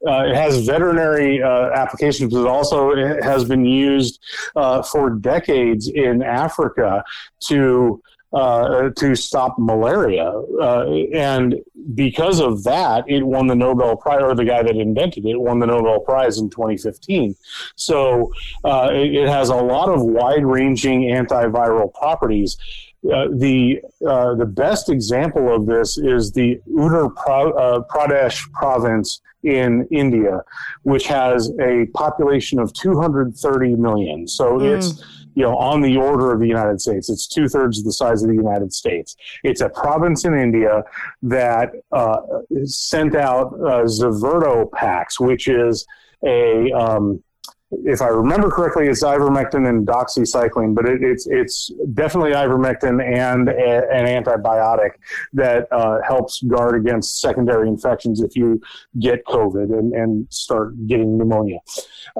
[0.07, 4.19] uh, it has veterinary uh, applications, but it also has been used
[4.55, 7.03] uh, for decades in Africa
[7.47, 8.01] to
[8.31, 10.31] uh, to stop malaria.
[10.61, 11.55] Uh, and
[11.95, 15.59] because of that, it won the Nobel Prize, or the guy that invented it won
[15.59, 17.35] the Nobel Prize in 2015.
[17.75, 18.31] So
[18.63, 22.57] uh, it, it, has a lot of wide ranging antiviral properties.
[23.05, 27.15] Uh, the uh, the best example of this is the Uttar
[27.57, 30.43] uh, Pradesh province in India,
[30.83, 34.27] which has a population of 230 million.
[34.27, 34.77] So mm.
[34.77, 35.01] it's
[35.39, 37.09] you know, on the order of the United States.
[37.09, 39.15] It's two thirds the size of the United States.
[39.45, 40.83] It's a province in India
[41.21, 42.17] that uh,
[42.65, 45.87] sent out uh, Ziverdox packs, which is
[46.25, 47.23] a um,
[47.71, 53.47] if I remember correctly, it's ivermectin and doxycycline, but it, it's it's definitely ivermectin and
[53.47, 54.91] a, an antibiotic
[55.33, 58.59] that uh, helps guard against secondary infections if you
[58.99, 61.59] get COVID and, and start getting pneumonia.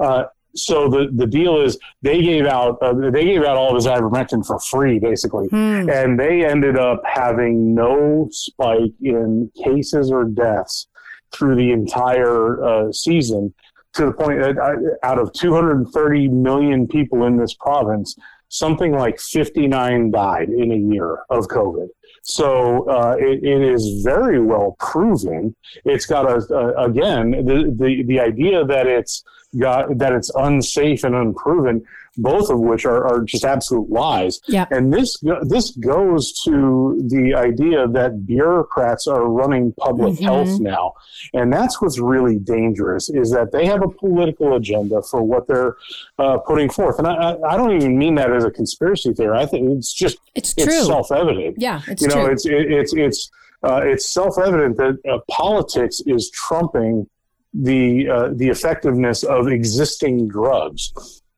[0.00, 0.24] Uh,
[0.54, 3.86] so the, the deal is they gave out uh, they gave out all of his
[3.86, 5.48] ivermectin for free basically.
[5.48, 5.88] Hmm.
[5.90, 10.88] and they ended up having no spike in cases or deaths
[11.32, 13.54] through the entire uh, season
[13.92, 18.16] to the point that uh, out of 230 million people in this province
[18.48, 21.88] something like 59 died in a year of covid.
[22.22, 25.54] So uh, it, it is very well proven.
[25.84, 29.24] It's got a, a again the, the the idea that it's
[29.58, 31.84] got that it's unsafe and unproven
[32.16, 34.40] both of which are, are just absolute lies.
[34.48, 34.66] Yeah.
[34.72, 40.22] And this this goes to the idea that bureaucrats are running public Mhm.
[40.22, 40.94] health now,
[41.34, 45.76] and that's what's really dangerous is that they have a political agenda for what they're
[46.18, 46.98] uh, putting forth.
[46.98, 49.38] And I, I, I don't even mean that as a conspiracy theory.
[49.38, 50.64] I think it's just It's true.
[50.66, 52.32] it's self-evident yeah, it's you know, true.
[52.32, 53.30] it's it, it's it's
[53.62, 57.06] uh, it's self-evident that uh, politics is trumping
[57.54, 60.92] the uh, the effectiveness of existing drugs,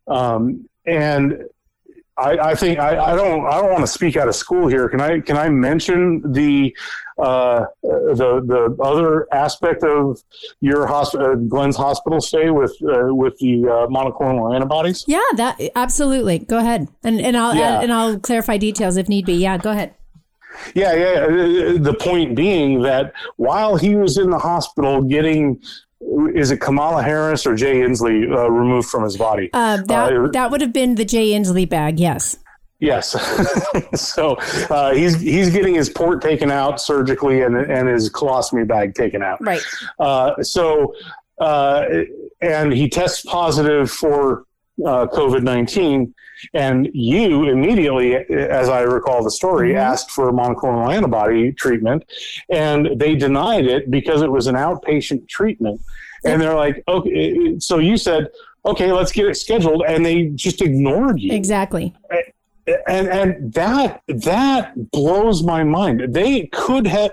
[0.08, 1.44] um, and
[2.18, 4.88] I, I think I, I don't I don't want to speak out of school here.
[4.88, 6.76] Can I can I mention the
[7.18, 10.22] uh, the the other aspect of
[10.60, 15.04] your hospital, Glenn's hospital stay with uh, with the uh, monoclonal antibodies?
[15.08, 16.40] yeah, that absolutely.
[16.40, 17.80] Go ahead, and and I'll Yeah.
[17.80, 19.34] and I'll clarify details if need be.
[19.34, 19.94] Yeah, go ahead.
[20.74, 21.06] Yeah, yeah.
[21.24, 25.62] uh, The point being that while he was in the hospital getting,
[26.34, 29.50] is it Kamala Harris or Jay Inslee uh, removed from his body?
[29.52, 31.98] Uh, that Uh, that would have been the Jay Inslee bag.
[32.00, 32.38] Yes.
[32.80, 33.10] Yes.
[33.94, 34.36] so
[34.70, 39.22] uh, he's he's getting his port taken out surgically and and his colostomy bag taken
[39.22, 39.38] out.
[39.40, 39.62] Right.
[40.00, 40.94] Uh, so,
[41.38, 41.84] uh,
[42.40, 44.44] and he tests positive for
[44.86, 46.14] uh, COVID 19.
[46.54, 49.76] And you immediately, as I recall the story, Mhm.
[49.78, 52.04] asked for monoclonal antibody treatment,
[52.50, 55.80] and they denied it because it was an outpatient treatment.
[56.24, 58.28] And they're like, okay, so you said,
[58.66, 61.94] okay, let's get it scheduled, and they just ignored you Exactly.
[62.88, 66.12] and and that that blows my mind.
[66.12, 67.10] They could have,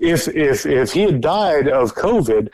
[0.00, 2.48] if if if he had died of COVID,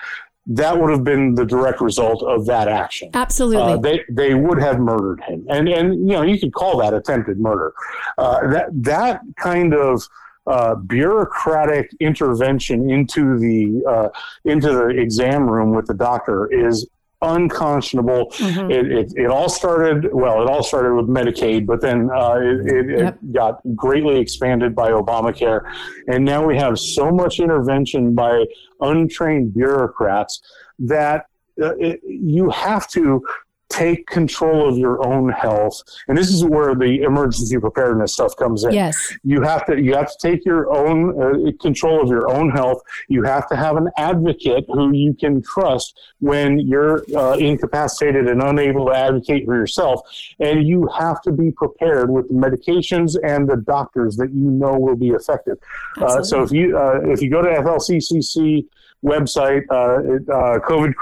[0.49, 3.11] that would have been the direct result of that action.
[3.13, 3.75] Absolutely.
[3.75, 6.95] Uh, they they would have murdered him, and and you know you could call that
[6.95, 7.75] attempted murder.
[8.17, 10.09] Uh, that that kind of
[10.47, 14.09] uh, bureaucratic intervention into the uh,
[14.47, 16.89] into the exam room with the doctor is
[17.23, 18.31] unconscionable.
[18.39, 18.71] Mhm.
[18.71, 20.43] It, it, it all started well.
[20.43, 23.19] It all started with Medicaid, but then uh, it, it, Yep.
[23.33, 25.63] got greatly expanded by Obamacare,
[26.09, 28.45] and now we have so much intervention by
[28.81, 30.41] untrained bureaucrats
[30.79, 31.27] that
[31.63, 31.73] uh,
[32.05, 33.21] you have to
[33.69, 35.83] take control of your own health.
[36.09, 38.73] And this is where the emergency preparedness stuff comes in.
[38.73, 39.15] Yes.
[39.25, 42.83] you have to you have to take your own uh, control of your own health.
[43.09, 48.43] You have to have an advocate who you can trust when you're uh, incapacitated and
[48.43, 50.01] unable to advocate for yourself.
[50.41, 54.79] And you have to be prepared with the medications and the doctors that you know
[54.79, 55.59] will be effective.
[55.99, 58.67] Uh, so if you uh, if you go to FLCCC
[59.05, 60.95] website uh, it, uh, COVID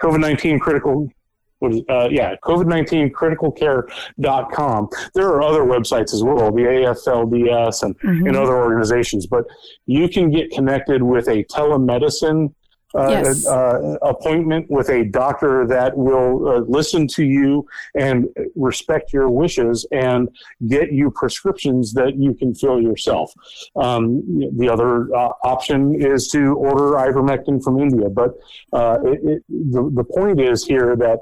[0.00, 1.10] COVID nineteen critical
[1.58, 4.88] what is, uh, yeah, COVID-19 criticalcare.com.
[5.14, 8.28] There are other websites as well, the AFLDS and, Mhm.
[8.28, 9.44] and other organizations, but
[9.86, 12.52] you can get connected with a telemedicine
[12.94, 13.46] uh, Yes.
[13.46, 19.86] uh, appointment with a doctor that will uh, listen to you and respect your wishes
[19.92, 20.30] and
[20.68, 23.30] get you prescriptions that you can fill yourself.
[23.76, 24.22] Um,
[24.56, 28.30] the other uh, option is to order ivermectin from India, but
[28.72, 31.20] uh, it, it, the, the point is here that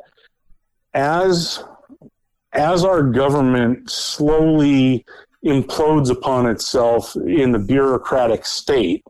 [0.96, 1.62] as
[2.52, 5.04] as our government slowly
[5.44, 9.04] implodes upon itself in the bureaucratic state,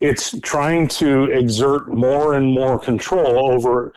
[0.00, 3.92] it's trying to exert more and more control over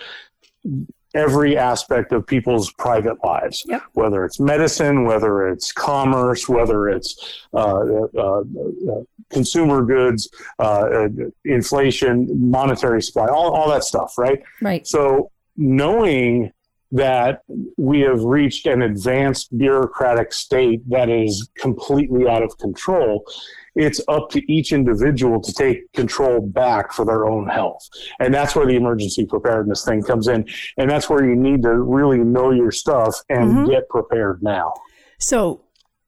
[1.16, 3.82] every aspect of people's private lives, Yep.
[3.94, 8.44] whether it's medicine, whether it's commerce, whether it's uh, uh, uh,
[9.32, 11.10] consumer goods, uh, uh,
[11.46, 14.42] inflation, monetary supply, all, all that stuff, right?
[14.62, 14.86] Right.
[14.86, 16.52] So knowing
[16.92, 17.42] that
[17.78, 23.26] we have reached an advanced bureaucratic state that is completely out of control,
[23.76, 27.88] it's up to each individual to take control back for their own health.
[28.20, 30.48] And that's where the emergency preparedness thing comes in.
[30.78, 33.70] And that's where you need to really know your stuff and Mhm.
[33.70, 34.74] get prepared now.
[35.20, 35.62] So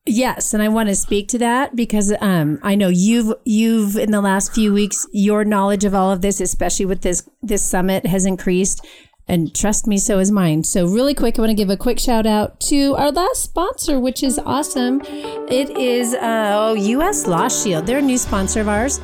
[0.06, 4.10] yes, and I want to speak to that because um, I know you've you've in
[4.10, 8.06] the last few weeks your knowledge of all of this, especially with this this summit,
[8.06, 8.84] has increased.
[9.30, 10.64] And trust me, so is mine.
[10.64, 14.00] So, really quick, I want to give a quick shout out to our last sponsor,
[14.00, 15.00] which is awesome.
[15.04, 17.86] It is uh, oh, US Law Shield.
[17.86, 18.98] They're a new sponsor of ours,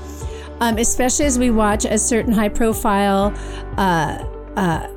[0.58, 3.32] um, especially as we watch a certain high profile
[3.76, 4.24] uh,
[4.56, 4.88] uh,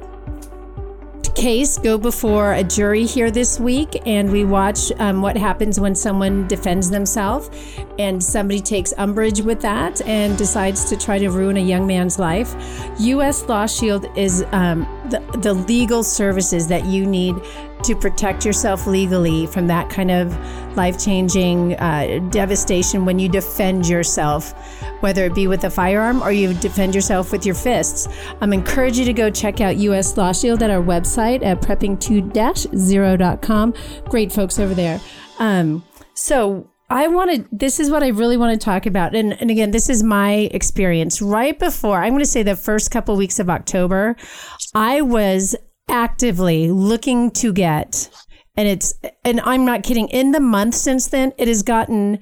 [1.39, 5.95] case go before a jury here this week, and we watch um, what happens when
[5.95, 7.49] someone defends themselves
[7.97, 12.19] and somebody takes umbrage with that and decides to try to ruin a young man's
[12.19, 12.53] life.
[12.99, 13.47] U.S.
[13.47, 17.35] Law Shield is um, the, the legal services that you need
[17.83, 20.35] to protect yourself legally from that kind of
[20.75, 24.53] life changing uh, devastation when you defend yourself
[25.01, 28.07] whether it be with a firearm or you defend yourself with your fists.
[28.41, 33.73] I'm encourage you to go check out US Law Shield at our website at prepping2-0.com.
[34.05, 34.99] Great folks over there.
[35.39, 35.83] Um,
[36.13, 39.15] so I wanted, this is what I really want to talk about.
[39.15, 41.21] And, and again, this is my experience.
[41.21, 44.15] Right before, I'm going to say the first couple weeks of October,
[44.73, 45.55] I was
[45.87, 48.09] actively looking to get,
[48.57, 52.19] and it's, and I'm not kidding, in the month since then, it has gotten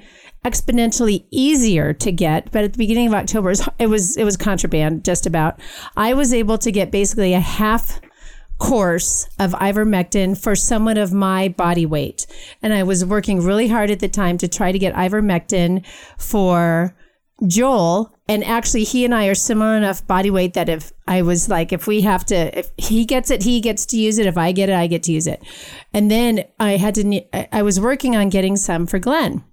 [0.49, 5.03] exponentially easier to get but at the beginning of october it was it was contraband
[5.03, 5.59] just about
[5.95, 7.99] i was able to get basically a half
[8.57, 12.25] course of ivermectin for someone of my body weight.
[12.61, 15.85] And I was working really hard at the time to try to get ivermectin
[16.17, 16.95] for
[17.45, 18.13] Joel.
[18.27, 21.71] And actually, he and I are similar enough body weight that if I was like,
[21.71, 24.25] if we have to, if he gets it, he gets to use it.
[24.25, 25.41] If I get it, I get to use it.
[25.93, 29.43] And then I had to, I was working on getting some for Glenn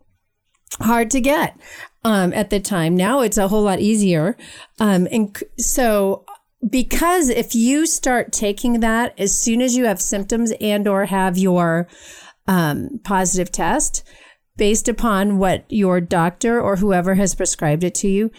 [0.80, 1.58] hard to get
[2.04, 2.96] um, at the time.
[2.96, 4.36] Now it's a whole lot easier.
[4.78, 6.24] Um, and so
[6.68, 11.36] because if you start taking that as soon as you have symptoms and or have
[11.36, 11.88] your
[12.46, 14.02] um, positive test
[14.56, 18.30] based upon what your doctor or whoever has prescribed it to you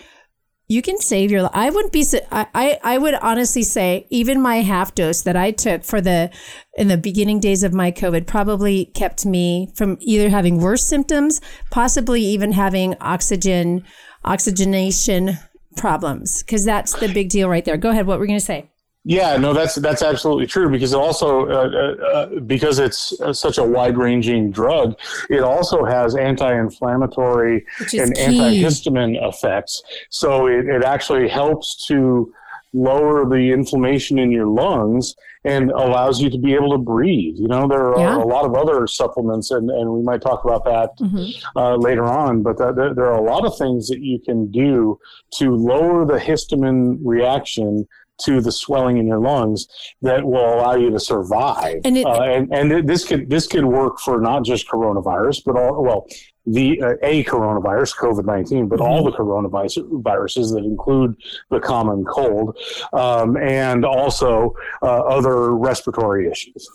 [0.67, 1.51] you can save your life.
[1.53, 5.51] I wouldn't be I, I I would honestly say even my half dose that I
[5.51, 6.31] took for the
[6.77, 11.39] in the beginning days of my COVID probably kept me from either having worse symptoms,
[11.71, 13.83] possibly even having oxygen
[14.23, 15.37] oxygenation
[15.77, 17.77] problems because that's the big deal right there.
[17.77, 18.07] Go ahead.
[18.07, 18.71] What were we going to say?
[19.07, 23.31] Yeah, no, that's that's absolutely true because it also uh, uh, uh because it's uh,
[23.33, 24.97] such a wide ranging drug,
[25.29, 28.21] it also has anti-inflammatory and key.
[28.21, 29.83] antihistamine effects.
[30.09, 32.33] So it, it actually helps to
[32.73, 37.35] lower the inflammation in your lungs and allows you to be able to breathe.
[37.37, 38.17] You know, there are yeah.
[38.17, 41.57] a lot of other supplements, and, and we might talk about that mm-hmm.
[41.57, 44.99] uh, later on, but that, there are a lot of things that you can do
[45.35, 47.87] to lower the histamine reaction
[48.17, 49.67] to the swelling in your lungs
[50.01, 51.81] that will allow you to survive.
[51.83, 55.57] And, it, uh, and, and this could this could work for not just coronavirus, but
[55.57, 56.07] all well
[56.45, 58.91] the uh, a coronavirus, COVID nineteen, but mm-hmm.
[58.91, 61.15] all the coronavirus viruses that include
[61.49, 62.57] the common cold,
[62.93, 66.69] um, and also uh, other respiratory issues.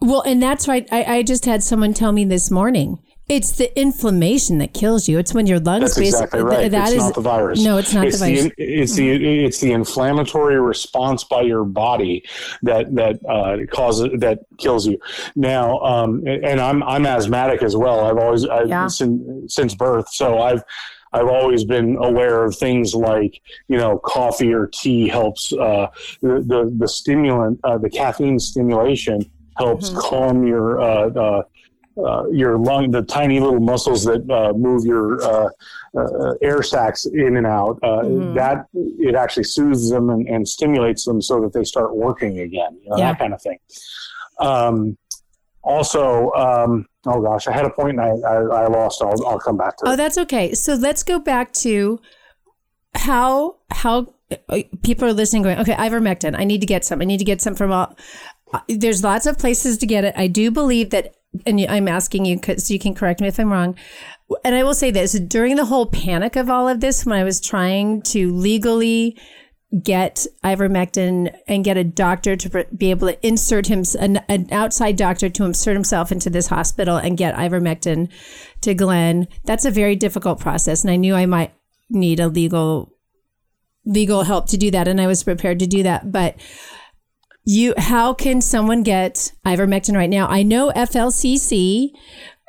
[0.00, 0.86] Well, and that's right.
[0.92, 2.98] I, I just had someone tell me this morning
[3.28, 5.18] it's the inflammation that kills you.
[5.18, 5.94] It's when your lungs.
[5.96, 6.10] Basically.
[6.10, 6.58] That's exactly right.
[6.60, 7.62] Th- that it's is, not the virus.
[7.62, 8.42] No, it's not it's the virus.
[8.44, 12.24] The, it's the it's the inflammatory response by your body
[12.62, 14.98] that that uh, causes that kills you.
[15.36, 18.04] Now, um, and I'm I'm asthmatic as well.
[18.04, 18.86] I've always I've, yeah.
[18.86, 20.62] since since birth, so I've.
[21.10, 25.86] I've always been aware of things like, you know, coffee or tea helps uh,
[26.20, 29.22] the, the, the stimulant, uh, the caffeine stimulation
[29.56, 30.00] helps mm-hmm.
[30.00, 31.42] calm your uh,
[31.98, 35.48] uh, your lung, the tiny little muscles that uh, move your uh,
[35.96, 38.34] uh air sacs in and out, uh, mm-hmm.
[38.34, 42.78] that it actually soothes them and, and, stimulates them so that they start working again,
[42.82, 43.12] you know, yeah.
[43.12, 43.58] that kind of thing.
[44.40, 44.96] Um,
[45.62, 49.02] also, um, oh gosh, I had a point and I, I, I lost.
[49.02, 49.92] I'll, I'll come back to oh, it.
[49.92, 50.54] Oh, that's okay.
[50.54, 52.00] So let's go back to
[52.94, 54.14] how how
[54.48, 56.38] uh, people are listening, going, okay, ivermectin.
[56.38, 57.00] I need to get some.
[57.00, 57.96] I need to get some from all.
[58.68, 60.14] There's lots of places to get it.
[60.16, 61.14] I do believe that
[61.46, 63.76] and I'm asking you so you can correct me if I'm wrong.
[64.44, 67.24] And I will say this during the whole panic of all of this, when I
[67.24, 69.18] was trying to legally
[69.82, 74.96] get ivermectin and get a doctor to be able to insert him, an, an outside
[74.96, 78.10] doctor to insert himself into this hospital and get ivermectin
[78.62, 80.82] to Glenn, that's a very difficult process.
[80.82, 81.52] And I knew I might
[81.90, 82.92] need a legal
[83.84, 86.36] legal help to do that and I was prepared to do that but
[87.48, 90.26] you how can someone get ivermectin right now?
[90.28, 91.90] I know FLCC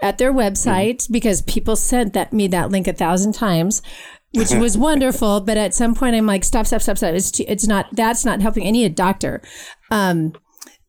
[0.01, 3.81] at their website mm because people sent that me that link a thousand times
[4.33, 5.41] which was wonderful.
[5.41, 7.13] But at some point, I'm like, stop, stop, stop, stop.
[7.13, 8.67] It's, it's not, that's not helping.
[8.67, 9.41] I need a doctor.
[9.89, 10.33] Um,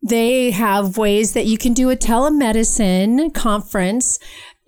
[0.03, 4.19] they have ways that you can do a telemedicine conference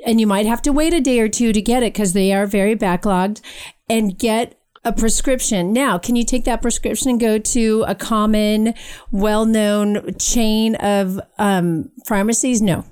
[0.06, 2.32] and you might have to wait a day or two to get it because they
[2.32, 3.40] are very backlogged
[3.88, 5.72] and get a prescription.
[5.72, 8.74] Now, can you take that prescription and go to a common,
[9.10, 12.60] well known chain of um, pharmacies?
[12.60, 12.84] No.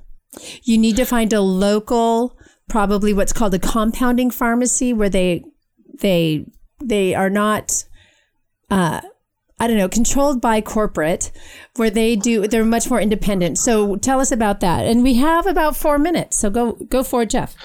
[0.63, 2.39] You need to find a local,
[2.69, 5.45] probably what's called a compounding pharmacy where they,
[6.01, 6.47] they,
[6.83, 7.85] they are not,
[8.71, 9.01] uh,
[9.59, 11.33] I don't know, controlled by corporate,
[11.75, 13.59] where they do, they're much more independent.
[13.59, 14.87] So tell us about that.
[14.87, 16.39] And we have about four minutes.
[16.39, 17.57] So go, go for it, Jeff.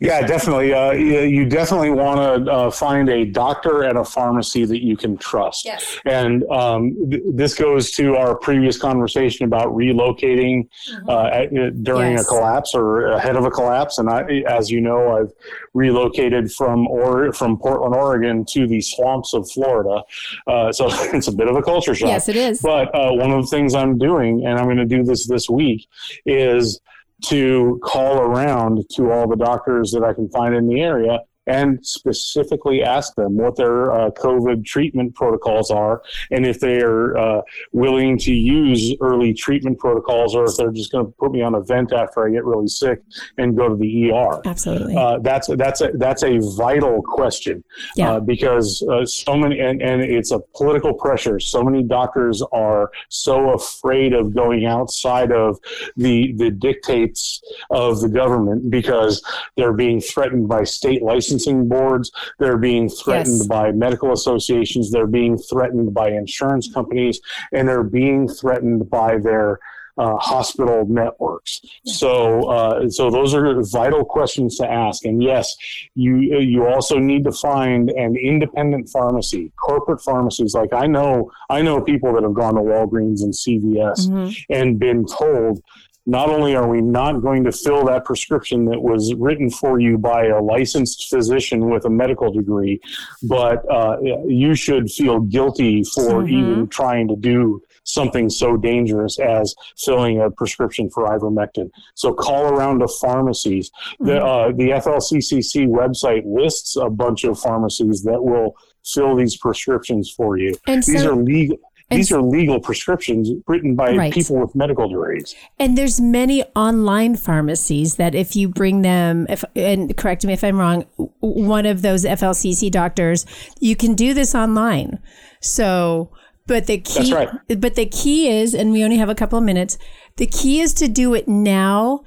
[0.00, 0.72] Yeah, definitely.
[0.72, 4.96] Uh, you you definitely want to uh, find a doctor and a pharmacy that you
[4.96, 5.64] can trust.
[5.64, 5.98] Yes.
[6.04, 10.68] And um, th- this goes to our previous conversation about relocating
[11.08, 12.24] uh, at, uh, during Yes.
[12.24, 13.98] a collapse or ahead of a collapse.
[13.98, 15.32] And I, as you know, I've
[15.74, 20.02] relocated from or from Portland, Oregon, to the swamps of Florida.
[20.46, 22.08] Uh, so it's a bit of a culture shock.
[22.08, 22.60] Yes, it is.
[22.62, 25.50] But uh, one of the things I'm doing, and I'm going to do this this
[25.50, 25.88] week,
[26.24, 26.80] is
[27.26, 31.18] to call around to all the doctors that I can find in the area
[31.48, 37.16] and specifically ask them what their uh, COVID treatment protocols are and if they are
[37.16, 37.42] uh,
[37.72, 41.54] willing to use early treatment protocols or if they're just going to put me on
[41.54, 43.02] a vent after I get really sick
[43.38, 44.40] and go to the ER.
[44.44, 44.96] Absolutely.
[44.96, 47.64] Uh, that's that's a that's a vital question
[47.96, 48.12] Yeah.
[48.14, 51.40] uh, because uh, so many and, and it's a political pressure.
[51.40, 55.58] So many doctors are so afraid of going outside of
[55.96, 57.40] the the dictates
[57.70, 59.22] of the government because
[59.56, 61.02] they're being threatened by state
[61.38, 62.10] licensing boards.
[62.38, 63.46] They're being threatened Yes.
[63.46, 64.90] by medical associations.
[64.90, 67.20] They're being threatened by insurance companies,
[67.52, 69.58] and they're being threatened by their
[70.00, 71.60] uh, hospital networks.
[71.84, 75.04] So, uh, so those are vital questions to ask.
[75.04, 75.56] And yes,
[75.96, 80.54] you you also need to find an independent pharmacy, corporate pharmacies.
[80.54, 84.36] Like I know, I know people that have gone to Walgreens and CVS Mhm.
[84.50, 85.60] and been told.
[86.08, 89.98] Not only are we not going to fill that prescription that was written for you
[89.98, 92.80] by a licensed physician with a medical degree,
[93.24, 96.30] but uh, you should feel guilty for Mhm.
[96.30, 101.70] even trying to do something so dangerous as filling a prescription for ivermectin.
[101.94, 103.70] So call around to pharmacies.
[104.00, 104.26] The, Mm-hmm.
[104.26, 108.56] uh, the FLCCC website lists a bunch of pharmacies that will
[108.94, 110.54] fill these prescriptions for you.
[110.66, 111.58] And These so- are legal.
[111.90, 114.12] And These are legal prescriptions written by Right.
[114.12, 115.34] people with medical degrees.
[115.58, 120.44] And there's many online pharmacies that if you bring them, if and correct me if
[120.44, 120.84] I'm wrong,
[121.20, 123.24] one of those FLCC doctors,
[123.58, 124.98] you can do this online.
[125.40, 126.10] So,
[126.46, 127.30] but the key, right.
[127.58, 129.78] but the key is, and we only have a couple of minutes.
[130.16, 132.00] The key is to do it now.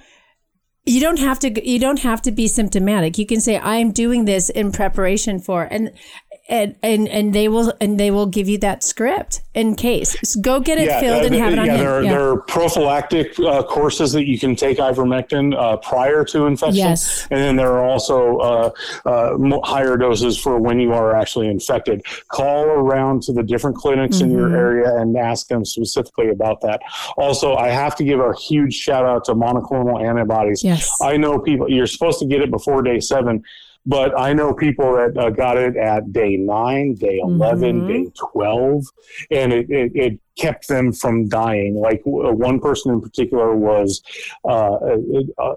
[0.85, 1.67] You don't have to.
[1.69, 3.17] You don't have to be symptomatic.
[3.17, 5.91] You can say, "I'm doing this in preparation for," and
[6.51, 10.15] and and and they will and they will give you that script in case.
[10.23, 11.81] So go get it filled uh, and have it on yeah, hand.
[11.81, 12.11] there, are, Yeah.
[12.11, 17.27] there are prophylactic uh, courses that you can take ivermectin uh, prior to infection, Yes.
[17.31, 18.69] and then there are also uh,
[19.05, 22.05] uh, higher doses for when you are actually infected.
[22.27, 24.37] Call around to the different clinics in Mm-hmm.
[24.37, 26.81] your area and ask them specifically about that.
[27.17, 30.63] Also, I have to give a huge shout out to monoclonal antibodies.
[30.63, 30.89] Yes.
[31.01, 31.69] I know people.
[31.69, 33.43] You're supposed to get it before day seven.
[33.85, 37.87] But I know people that uh, got it at day nine, day 11, Mhm.
[37.87, 38.83] day 12,
[39.31, 41.75] and it, it, it kept them from dying.
[41.75, 44.01] Like w- one person in particular was
[44.47, 45.55] uh, it- uh,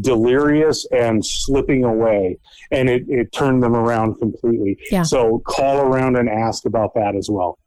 [0.00, 2.38] delirious and slipping away,
[2.70, 4.78] and it, it turned them around completely.
[4.90, 5.02] Yeah.
[5.02, 7.58] So call around and ask about that as well.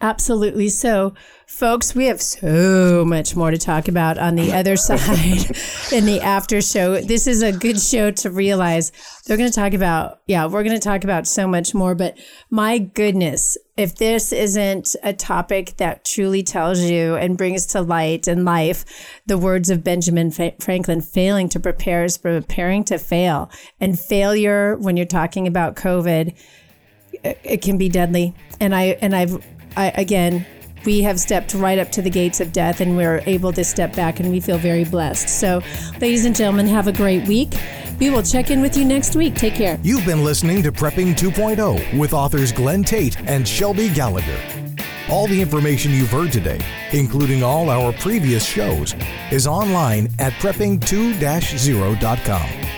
[0.00, 0.68] Absolutely.
[0.68, 1.14] So,
[1.48, 5.50] folks, we have so much more to talk about on the other side
[5.92, 7.00] in the after show.
[7.00, 8.92] This is a good show to realize
[9.26, 11.96] they're going to talk about, yeah, we're going to talk about so much more.
[11.96, 12.16] But
[12.48, 18.28] my goodness, if this isn't a topic that truly tells you and brings to light
[18.28, 18.84] and life
[19.26, 23.50] the words of Benjamin Franklin failing to prepare is preparing to fail.
[23.80, 26.36] And failure, when you're talking about COVID,
[27.24, 28.34] it, can be deadly.
[28.60, 29.42] And I and I've
[29.76, 30.46] I again
[30.84, 33.94] we have stepped right up to the gates of death and we're able to step
[33.94, 35.28] back and we feel very blessed.
[35.28, 35.62] So,
[36.00, 37.52] ladies and gentlemen, have a great week.
[37.98, 39.34] We will check in with you next week.
[39.34, 39.78] Take care.
[39.82, 44.38] You've been listening to Prepping 2.0 with authors Glenn Tate and Shelby Gallagher.
[45.10, 46.60] All the information you've heard today,
[46.92, 48.94] including all our previous shows,
[49.32, 52.77] is online at prepping2-0.com.